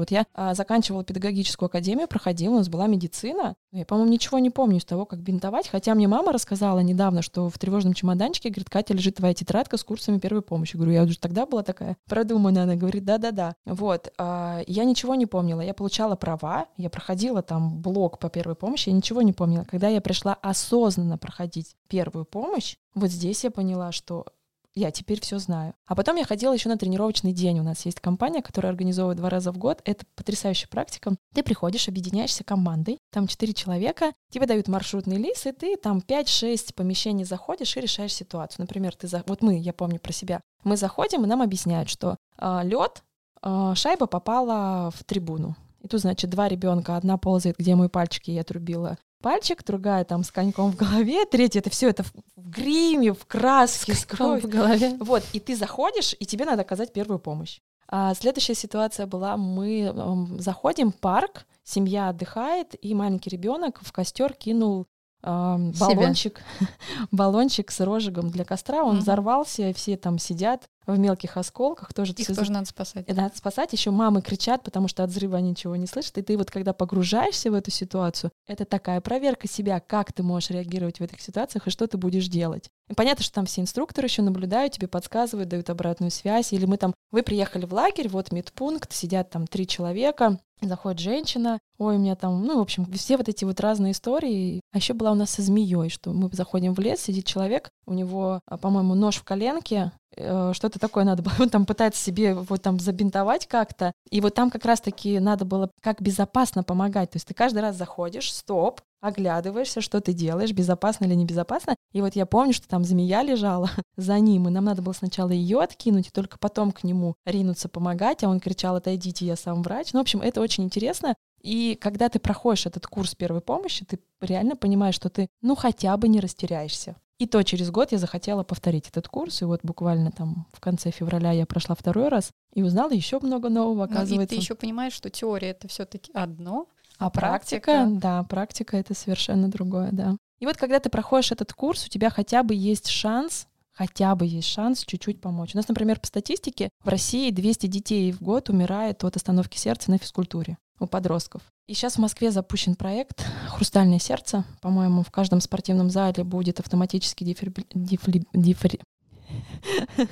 Вот 0.00 0.10
я 0.10 0.24
а, 0.34 0.54
заканчивала 0.54 1.04
педагогическую 1.04 1.66
академию, 1.66 2.08
проходила, 2.08 2.54
у 2.54 2.56
нас 2.56 2.70
была 2.70 2.86
медицина. 2.86 3.54
Я, 3.70 3.84
по-моему, 3.84 4.10
ничего 4.10 4.38
не 4.38 4.48
помню 4.48 4.78
из 4.78 4.84
того, 4.86 5.04
как 5.04 5.20
бинтовать. 5.20 5.68
Хотя 5.68 5.94
мне 5.94 6.08
мама 6.08 6.32
рассказала 6.32 6.80
недавно, 6.80 7.20
что 7.20 7.50
в 7.50 7.58
тревожном 7.58 7.92
чемоданчике, 7.92 8.48
говорит, 8.48 8.70
Катя, 8.70 8.94
лежит 8.94 9.16
твоя 9.16 9.34
тетрадка 9.34 9.76
с 9.76 9.84
курсами 9.84 10.18
первой 10.18 10.40
помощи. 10.40 10.76
Говорю, 10.76 10.92
я 10.92 11.02
уже 11.02 11.18
тогда 11.18 11.44
была 11.44 11.62
такая 11.62 11.98
продуманная. 12.08 12.62
Она 12.62 12.76
говорит, 12.76 13.04
да-да-да. 13.04 13.54
Вот. 13.66 14.10
а, 14.16 14.62
я 14.66 14.84
ничего 14.84 15.14
не 15.14 15.26
помнила. 15.26 15.60
Я 15.60 15.74
получала 15.74 16.16
права, 16.16 16.66
я 16.78 16.88
проходила 16.88 17.42
там 17.42 17.80
блок 17.82 18.18
по 18.18 18.30
первой 18.30 18.54
помощи, 18.54 18.88
я 18.88 18.94
ничего 18.94 19.20
не 19.20 19.34
помнила. 19.34 19.64
Когда 19.64 19.88
я 19.88 20.00
пришла 20.00 20.32
осознанно 20.32 21.18
проходить 21.18 21.76
первую 21.88 22.24
помощь, 22.24 22.76
вот 22.94 23.10
здесь 23.10 23.44
я 23.44 23.50
поняла, 23.50 23.92
что 23.92 24.26
я 24.74 24.90
теперь 24.90 25.20
все 25.20 25.38
знаю. 25.38 25.74
А 25.86 25.94
потом 25.94 26.16
я 26.16 26.24
ходила 26.24 26.52
еще 26.52 26.68
на 26.68 26.78
тренировочный 26.78 27.32
день. 27.32 27.58
У 27.58 27.62
нас 27.62 27.84
есть 27.86 28.00
компания, 28.00 28.42
которая 28.42 28.72
организовывает 28.72 29.18
два 29.18 29.28
раза 29.28 29.52
в 29.52 29.58
год. 29.58 29.80
Это 29.84 30.04
потрясающая 30.14 30.68
практика. 30.68 31.14
Ты 31.34 31.42
приходишь, 31.42 31.88
объединяешься 31.88 32.44
командой, 32.44 32.98
там 33.10 33.26
четыре 33.26 33.52
человека, 33.52 34.12
тебе 34.30 34.46
дают 34.46 34.68
маршрутный 34.68 35.16
лист, 35.16 35.46
и 35.46 35.52
ты 35.52 35.76
там 35.76 35.98
5-6 35.98 36.74
помещений 36.74 37.24
заходишь 37.24 37.76
и 37.76 37.80
решаешь 37.80 38.14
ситуацию. 38.14 38.62
Например, 38.62 38.94
ты 38.94 39.08
за... 39.08 39.24
вот 39.26 39.42
мы, 39.42 39.58
я 39.58 39.72
помню 39.72 39.98
про 39.98 40.12
себя, 40.12 40.40
мы 40.64 40.76
заходим, 40.76 41.24
и 41.24 41.26
нам 41.26 41.42
объясняют, 41.42 41.88
что 41.88 42.16
э, 42.38 42.60
лед, 42.64 43.02
э, 43.42 43.72
шайба 43.74 44.06
попала 44.06 44.90
в 44.90 45.04
трибуну. 45.04 45.56
И 45.80 45.88
тут, 45.88 46.00
значит, 46.00 46.30
два 46.30 46.48
ребенка, 46.48 46.96
одна 46.96 47.16
ползает, 47.16 47.56
где 47.58 47.74
мой 47.74 47.88
пальчик, 47.88 48.28
и 48.28 48.32
я 48.32 48.42
отрубила 48.42 48.98
пальчик, 49.20 49.64
другая 49.64 50.04
там 50.04 50.24
с 50.24 50.30
коньком 50.30 50.72
в 50.72 50.76
голове, 50.76 51.24
третья 51.26 51.60
это 51.60 51.70
все 51.70 51.88
это 51.88 52.02
в, 52.02 52.12
в 52.36 52.50
гриме, 52.50 53.12
в 53.12 53.26
краске, 53.26 53.94
с, 53.94 54.00
с 54.00 54.04
кровью 54.06 54.42
в 54.42 54.50
голове. 54.50 54.96
Вот, 55.00 55.22
и 55.32 55.40
ты 55.40 55.54
заходишь, 55.56 56.14
и 56.18 56.26
тебе 56.26 56.44
надо 56.44 56.62
оказать 56.62 56.92
первую 56.92 57.18
помощь. 57.18 57.60
А 57.88 58.14
следующая 58.14 58.54
ситуация 58.54 59.06
была, 59.06 59.36
мы 59.36 59.92
э, 59.92 60.38
заходим 60.40 60.92
в 60.92 60.96
парк, 60.96 61.46
семья 61.64 62.08
отдыхает, 62.10 62.74
и 62.80 62.94
маленький 62.94 63.30
ребенок 63.30 63.80
в 63.82 63.90
костер 63.92 64.32
кинул 64.32 64.86
э, 65.22 65.56
баллончик, 65.78 66.40
баллончик 67.10 67.70
с 67.70 67.80
розжигом 67.80 68.30
для 68.30 68.44
костра, 68.44 68.84
он 68.84 68.94
Мгм. 68.96 69.00
взорвался, 69.00 69.72
все 69.74 69.96
там 69.96 70.18
сидят 70.18 70.68
в 70.86 70.98
мелких 70.98 71.36
осколках, 71.36 71.92
тоже 71.92 72.12
Их 72.12 72.26
тоже 72.26 72.50
надо 72.50 72.66
спасать. 72.66 73.08
и 73.08 73.12
надо 73.12 73.36
спасать. 73.36 73.72
Еще 73.72 73.90
мамы 73.90 74.22
кричат, 74.22 74.62
потому 74.62 74.88
что 74.88 75.04
от 75.04 75.10
взрыва 75.10 75.36
ничего 75.36 75.76
не 75.76 75.86
слышат. 75.86 76.18
И 76.18 76.22
ты 76.22 76.36
вот 76.36 76.50
когда 76.50 76.72
погружаешься 76.72 77.50
в 77.50 77.54
эту 77.54 77.70
ситуацию, 77.70 78.30
это 78.46 78.64
такая 78.64 79.00
проверка 79.00 79.48
себя, 79.48 79.80
как 79.80 80.12
ты 80.12 80.22
можешь 80.22 80.50
реагировать 80.50 81.00
в 81.00 81.02
этих 81.02 81.20
ситуациях 81.20 81.66
и 81.66 81.70
что 81.70 81.86
ты 81.86 81.98
будешь 81.98 82.28
делать. 82.28 82.68
И 82.88 82.94
понятно, 82.94 83.22
что 83.24 83.34
там 83.34 83.46
все 83.46 83.60
инструкторы 83.60 84.06
еще 84.08 84.22
наблюдают, 84.22 84.72
тебе 84.72 84.88
подсказывают, 84.88 85.48
дают 85.48 85.70
обратную 85.70 86.10
связь. 86.10 86.52
Или 86.52 86.64
мы 86.64 86.76
там, 86.76 86.94
вы 87.12 87.22
приехали 87.22 87.64
в 87.64 87.72
лагерь, 87.72 88.08
вот 88.08 88.32
медпункт, 88.32 88.92
сидят 88.92 89.30
там 89.30 89.46
три 89.46 89.66
человека, 89.66 90.40
заходит 90.60 91.00
женщина, 91.00 91.58
ой, 91.78 91.96
у 91.96 91.98
меня 91.98 92.16
там, 92.16 92.42
ну, 92.44 92.58
в 92.58 92.60
общем, 92.60 92.84
все 92.92 93.16
вот 93.16 93.28
эти 93.28 93.44
вот 93.44 93.60
разные 93.60 93.92
истории. 93.92 94.60
А 94.72 94.78
еще 94.78 94.92
была 94.94 95.12
у 95.12 95.14
нас 95.14 95.30
со 95.30 95.42
змеей, 95.42 95.88
что 95.88 96.12
мы 96.12 96.28
заходим 96.32 96.74
в 96.74 96.80
лес, 96.80 97.00
сидит 97.00 97.26
человек, 97.26 97.70
у 97.86 97.92
него, 97.92 98.40
а, 98.46 98.58
по-моему, 98.58 98.94
нож 98.94 99.16
в 99.16 99.24
коленке, 99.24 99.92
э, 100.09 100.09
что-то 100.52 100.78
такое 100.78 101.04
надо 101.04 101.22
было, 101.22 101.32
он 101.38 101.48
там 101.48 101.66
пытается 101.66 102.02
себе 102.02 102.34
вот 102.34 102.62
там 102.62 102.78
забинтовать 102.78 103.46
как-то, 103.46 103.92
и 104.10 104.20
вот 104.20 104.34
там 104.34 104.50
как 104.50 104.64
раз-таки 104.64 105.18
надо 105.18 105.44
было 105.44 105.70
как 105.80 106.00
безопасно 106.00 106.62
помогать, 106.62 107.10
то 107.10 107.16
есть 107.16 107.26
ты 107.26 107.34
каждый 107.34 107.60
раз 107.60 107.76
заходишь, 107.76 108.32
стоп, 108.32 108.80
оглядываешься, 109.00 109.80
что 109.80 110.00
ты 110.00 110.12
делаешь, 110.12 110.52
безопасно 110.52 111.06
или 111.06 111.14
небезопасно, 111.14 111.74
и 111.92 112.00
вот 112.00 112.16
я 112.16 112.26
помню, 112.26 112.52
что 112.52 112.68
там 112.68 112.84
змея 112.84 113.22
лежала 113.22 113.70
за 113.96 114.18
ним, 114.18 114.48
и 114.48 114.50
нам 114.50 114.64
надо 114.64 114.82
было 114.82 114.92
сначала 114.92 115.30
ее 115.30 115.60
откинуть, 115.60 116.08
и 116.08 116.10
только 116.10 116.38
потом 116.38 116.72
к 116.72 116.84
нему 116.84 117.14
ринуться 117.24 117.68
помогать, 117.68 118.22
а 118.24 118.28
он 118.28 118.40
кричал, 118.40 118.76
отойдите, 118.76 119.26
я 119.26 119.36
сам 119.36 119.62
врач. 119.62 119.92
Ну, 119.92 120.00
в 120.00 120.02
общем, 120.02 120.20
это 120.20 120.40
очень 120.40 120.64
интересно, 120.64 121.14
и 121.42 121.78
когда 121.80 122.08
ты 122.08 122.18
проходишь 122.18 122.66
этот 122.66 122.86
курс 122.86 123.14
первой 123.14 123.40
помощи, 123.40 123.84
ты 123.84 123.98
реально 124.20 124.56
понимаешь, 124.56 124.94
что 124.94 125.08
ты, 125.08 125.28
ну, 125.40 125.54
хотя 125.54 125.96
бы 125.96 126.08
не 126.08 126.20
растеряешься. 126.20 126.96
И 127.20 127.26
то 127.26 127.42
через 127.42 127.70
год 127.70 127.92
я 127.92 127.98
захотела 127.98 128.44
повторить 128.44 128.88
этот 128.88 129.06
курс, 129.06 129.42
и 129.42 129.44
вот 129.44 129.60
буквально 129.62 130.10
там 130.10 130.46
в 130.54 130.58
конце 130.58 130.90
февраля 130.90 131.32
я 131.32 131.44
прошла 131.44 131.74
второй 131.74 132.08
раз 132.08 132.30
и 132.54 132.62
узнала 132.62 132.92
еще 132.92 133.20
много 133.20 133.50
нового, 133.50 133.84
Ну, 133.84 133.90
и 133.90 133.94
оказывается. 133.94 134.34
ты 134.34 134.40
еще 134.40 134.54
понимаешь, 134.54 134.94
что 134.94 135.10
теория 135.10 135.50
это 135.50 135.68
все-таки 135.68 136.10
одно, 136.14 136.66
А 136.96 137.10
практика, 137.10 137.86
да, 137.90 138.22
практика 138.22 138.78
это 138.78 138.94
совершенно 138.94 139.50
другое, 139.50 139.90
да. 139.92 140.16
И 140.38 140.46
вот 140.46 140.56
когда 140.56 140.80
ты 140.80 140.88
проходишь 140.88 141.30
этот 141.30 141.52
курс, 141.52 141.84
у 141.84 141.88
тебя 141.90 142.08
хотя 142.08 142.42
бы 142.42 142.54
есть 142.54 142.88
шанс, 142.88 143.46
хотя 143.72 144.14
бы 144.14 144.24
есть 144.24 144.48
шанс 144.48 144.82
чуть-чуть 144.86 145.20
помочь. 145.20 145.54
У 145.54 145.58
нас, 145.58 145.68
например, 145.68 146.00
по 146.00 146.06
статистике 146.06 146.70
в 146.82 146.88
России 146.88 147.30
200 147.30 147.66
детей 147.66 148.12
в 148.12 148.22
год 148.22 148.48
умирает 148.48 149.04
от 149.04 149.16
остановки 149.16 149.58
сердца 149.58 149.90
на 149.90 149.98
физкультуре 149.98 150.56
у 150.80 150.86
подростков. 150.86 151.42
И 151.68 151.74
сейчас 151.74 151.94
в 151.94 151.98
Москве 151.98 152.30
запущен 152.32 152.74
проект 152.74 153.24
«Хрустальное 153.48 153.98
сердце». 153.98 154.44
По-моему, 154.60 155.02
в 155.02 155.10
каждом 155.10 155.40
спортивном 155.40 155.90
зале 155.90 156.24
будет 156.24 156.58
автоматический 156.58 157.24
дефибри- 157.24 157.66
дефли- 157.74 158.24
дефри- 158.34 158.80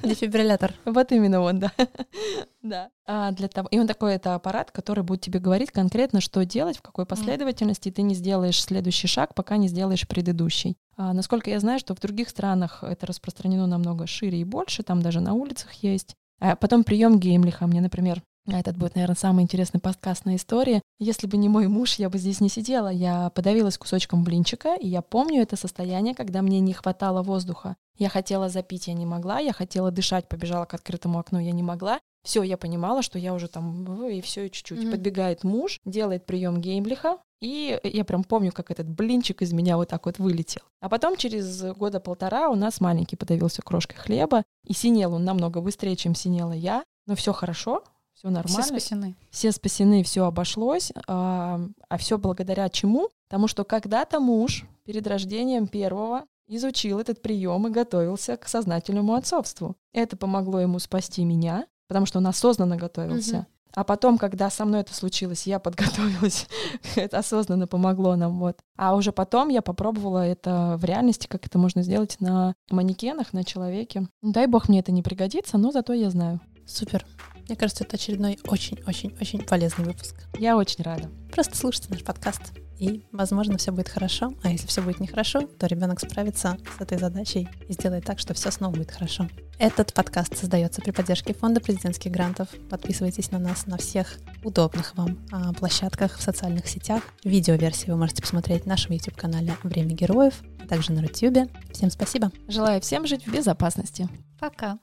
Дефибриллятор. 0.02 0.74
вот 0.84 1.12
именно 1.12 1.40
он, 1.40 1.58
да. 1.58 1.72
да. 2.62 2.90
А 3.06 3.32
для 3.32 3.48
того... 3.48 3.68
И 3.70 3.78
он 3.78 3.86
такой, 3.86 4.14
это 4.14 4.34
аппарат, 4.34 4.70
который 4.70 5.02
будет 5.02 5.22
тебе 5.22 5.40
говорить 5.40 5.70
конкретно, 5.70 6.20
что 6.20 6.44
делать, 6.44 6.76
в 6.76 6.82
какой 6.82 7.06
последовательности, 7.06 7.88
и 7.88 7.92
ты 7.92 8.02
не 8.02 8.14
сделаешь 8.14 8.62
следующий 8.62 9.06
шаг, 9.08 9.34
пока 9.34 9.56
не 9.56 9.68
сделаешь 9.68 10.06
предыдущий. 10.06 10.76
А, 10.96 11.12
насколько 11.12 11.50
я 11.50 11.60
знаю, 11.60 11.78
что 11.78 11.94
в 11.94 12.00
других 12.00 12.28
странах 12.28 12.82
это 12.82 13.06
распространено 13.06 13.66
намного 13.66 14.06
шире 14.06 14.40
и 14.40 14.44
больше, 14.44 14.82
там 14.82 15.02
даже 15.02 15.20
на 15.20 15.34
улицах 15.34 15.72
есть. 15.74 16.14
А 16.40 16.54
потом 16.54 16.84
прием 16.84 17.18
Геймлиха. 17.18 17.66
Мне, 17.66 17.80
например, 17.80 18.22
этот 18.56 18.76
будет, 18.76 18.94
наверное, 18.94 19.16
самый 19.16 19.42
интересный 19.42 19.80
подкастная 19.80 20.36
история. 20.36 20.82
Если 20.98 21.26
бы 21.26 21.36
не 21.36 21.48
мой 21.48 21.68
муж, 21.68 21.94
я 21.94 22.08
бы 22.08 22.18
здесь 22.18 22.40
не 22.40 22.48
сидела. 22.48 22.88
Я 22.88 23.30
подавилась 23.30 23.78
кусочком 23.78 24.24
блинчика, 24.24 24.74
и 24.74 24.88
я 24.88 25.02
помню 25.02 25.42
это 25.42 25.56
состояние, 25.56 26.14
когда 26.14 26.42
мне 26.42 26.60
не 26.60 26.72
хватало 26.72 27.22
воздуха. 27.22 27.76
Я 27.98 28.08
хотела 28.08 28.48
запить, 28.48 28.86
я 28.86 28.94
не 28.94 29.06
могла, 29.06 29.40
я 29.40 29.52
хотела 29.52 29.90
дышать, 29.90 30.28
побежала 30.28 30.64
к 30.64 30.74
открытому 30.74 31.18
окну, 31.18 31.40
я 31.40 31.52
не 31.52 31.62
могла. 31.62 31.98
Все, 32.24 32.42
я 32.42 32.56
понимала, 32.56 33.02
что 33.02 33.18
я 33.18 33.34
уже 33.34 33.48
там, 33.48 34.02
э, 34.02 34.14
и 34.14 34.20
все, 34.20 34.46
и 34.46 34.50
чуть-чуть. 34.50 34.80
Мгм. 34.80 34.90
Подбегает 34.92 35.44
муж, 35.44 35.80
делает 35.84 36.26
прием 36.26 36.60
Геймлиха, 36.60 37.18
и 37.40 37.78
я 37.84 38.04
прям 38.04 38.24
помню, 38.24 38.52
как 38.52 38.70
этот 38.70 38.88
блинчик 38.88 39.42
из 39.42 39.52
меня 39.52 39.76
вот 39.76 39.88
так 39.88 40.06
вот 40.06 40.18
вылетел. 40.18 40.62
А 40.80 40.88
потом 40.88 41.16
через 41.16 41.62
года 41.74 42.00
полтора 42.00 42.50
у 42.50 42.54
нас 42.54 42.80
маленький 42.80 43.16
подавился 43.16 43.62
крошкой 43.62 43.98
хлеба, 43.98 44.42
и 44.64 44.72
синел 44.72 45.14
он 45.14 45.24
намного 45.24 45.60
быстрее, 45.60 45.96
чем 45.96 46.14
синела 46.14 46.52
я. 46.52 46.84
Но 47.06 47.14
все 47.14 47.32
хорошо, 47.32 47.82
все 48.18 48.26
Все 48.26 48.28
нормально 48.30 48.66
спасены. 48.66 49.16
все 49.30 49.52
спасены, 49.52 50.02
все 50.02 50.24
обошлось. 50.24 50.92
А, 51.06 51.60
все 51.98 52.18
благодаря 52.18 52.68
чему? 52.68 53.10
Потому 53.28 53.46
что 53.46 53.62
когда-то 53.64 54.18
муж 54.18 54.64
перед 54.84 55.06
рождением 55.06 55.68
первого 55.68 56.24
изучил 56.48 56.98
этот 56.98 57.22
прием 57.22 57.68
и 57.68 57.70
готовился 57.70 58.36
к 58.36 58.48
сознательному 58.48 59.14
отцовству. 59.14 59.76
Это 59.92 60.16
помогло 60.16 60.60
ему 60.60 60.80
спасти 60.80 61.24
меня, 61.24 61.66
потому 61.86 62.06
что 62.06 62.18
он 62.18 62.26
осознанно 62.26 62.76
готовился. 62.76 63.36
Мгм. 63.36 63.46
А 63.74 63.84
потом, 63.84 64.18
когда 64.18 64.50
со 64.50 64.64
мной 64.64 64.80
это 64.80 64.94
случилось, 64.94 65.46
я 65.46 65.60
подготовилась, 65.60 66.48
это 66.96 67.18
осознанно 67.18 67.68
помогло 67.68 68.16
нам, 68.16 68.40
вот. 68.40 68.58
А 68.76 68.96
уже 68.96 69.12
потом 69.12 69.48
я 69.48 69.62
попробовала 69.62 70.26
это 70.26 70.74
в 70.76 70.84
реальности, 70.84 71.28
как 71.28 71.46
это 71.46 71.58
можно 71.58 71.82
сделать 71.82 72.16
на 72.18 72.54
манекенах, 72.70 73.32
на 73.32 73.44
человеке. 73.44 74.08
Дай 74.22 74.46
бог 74.48 74.68
мне 74.68 74.80
это 74.80 74.90
не 74.90 75.02
пригодится, 75.04 75.56
но 75.58 75.70
зато 75.70 75.92
я 75.92 76.10
знаю. 76.10 76.40
Супер. 76.66 77.06
Мне 77.48 77.56
кажется, 77.56 77.84
это 77.84 77.96
очередной 77.96 78.38
очень-очень-очень 78.44 79.40
полезный 79.40 79.86
выпуск. 79.86 80.14
Я 80.38 80.56
очень 80.56 80.84
рада. 80.84 81.10
Просто 81.32 81.56
слушайте 81.56 81.88
наш 81.90 82.04
подкаст. 82.04 82.52
И, 82.78 83.04
возможно, 83.10 83.58
все 83.58 83.72
будет 83.72 83.88
хорошо. 83.88 84.34
А 84.44 84.50
если 84.50 84.66
все 84.66 84.82
будет 84.82 85.00
нехорошо, 85.00 85.40
то 85.40 85.66
ребенок 85.66 85.98
справится 85.98 86.58
с 86.76 86.80
этой 86.80 86.98
задачей 86.98 87.48
и 87.66 87.72
сделает 87.72 88.04
так, 88.04 88.18
что 88.18 88.34
все 88.34 88.50
снова 88.50 88.74
будет 88.74 88.90
хорошо. 88.90 89.28
Этот 89.58 89.92
подкаст 89.92 90.36
создается 90.36 90.80
при 90.80 90.92
поддержке 90.92 91.34
Фонда 91.34 91.60
президентских 91.60 92.12
грантов. 92.12 92.48
Подписывайтесь 92.70 93.32
на 93.32 93.38
нас 93.40 93.66
на 93.66 93.78
всех 93.78 94.18
удобных 94.44 94.94
вам 94.94 95.18
а, 95.32 95.52
площадках 95.54 96.18
в 96.18 96.22
социальных 96.22 96.68
сетях. 96.68 97.02
Видеоверсии 97.24 97.90
вы 97.90 97.96
можете 97.96 98.22
посмотреть 98.22 98.66
на 98.66 98.74
нашем 98.74 98.92
YouTube-канале 98.92 99.56
«Время 99.64 99.94
героев», 99.94 100.34
а 100.62 100.66
также 100.68 100.92
на 100.92 101.02
Рутюбе. 101.02 101.48
Всем 101.72 101.90
спасибо. 101.90 102.30
Желаю 102.46 102.80
всем 102.80 103.06
жить 103.06 103.26
в 103.26 103.32
безопасности. 103.32 104.08
Пока. 104.38 104.78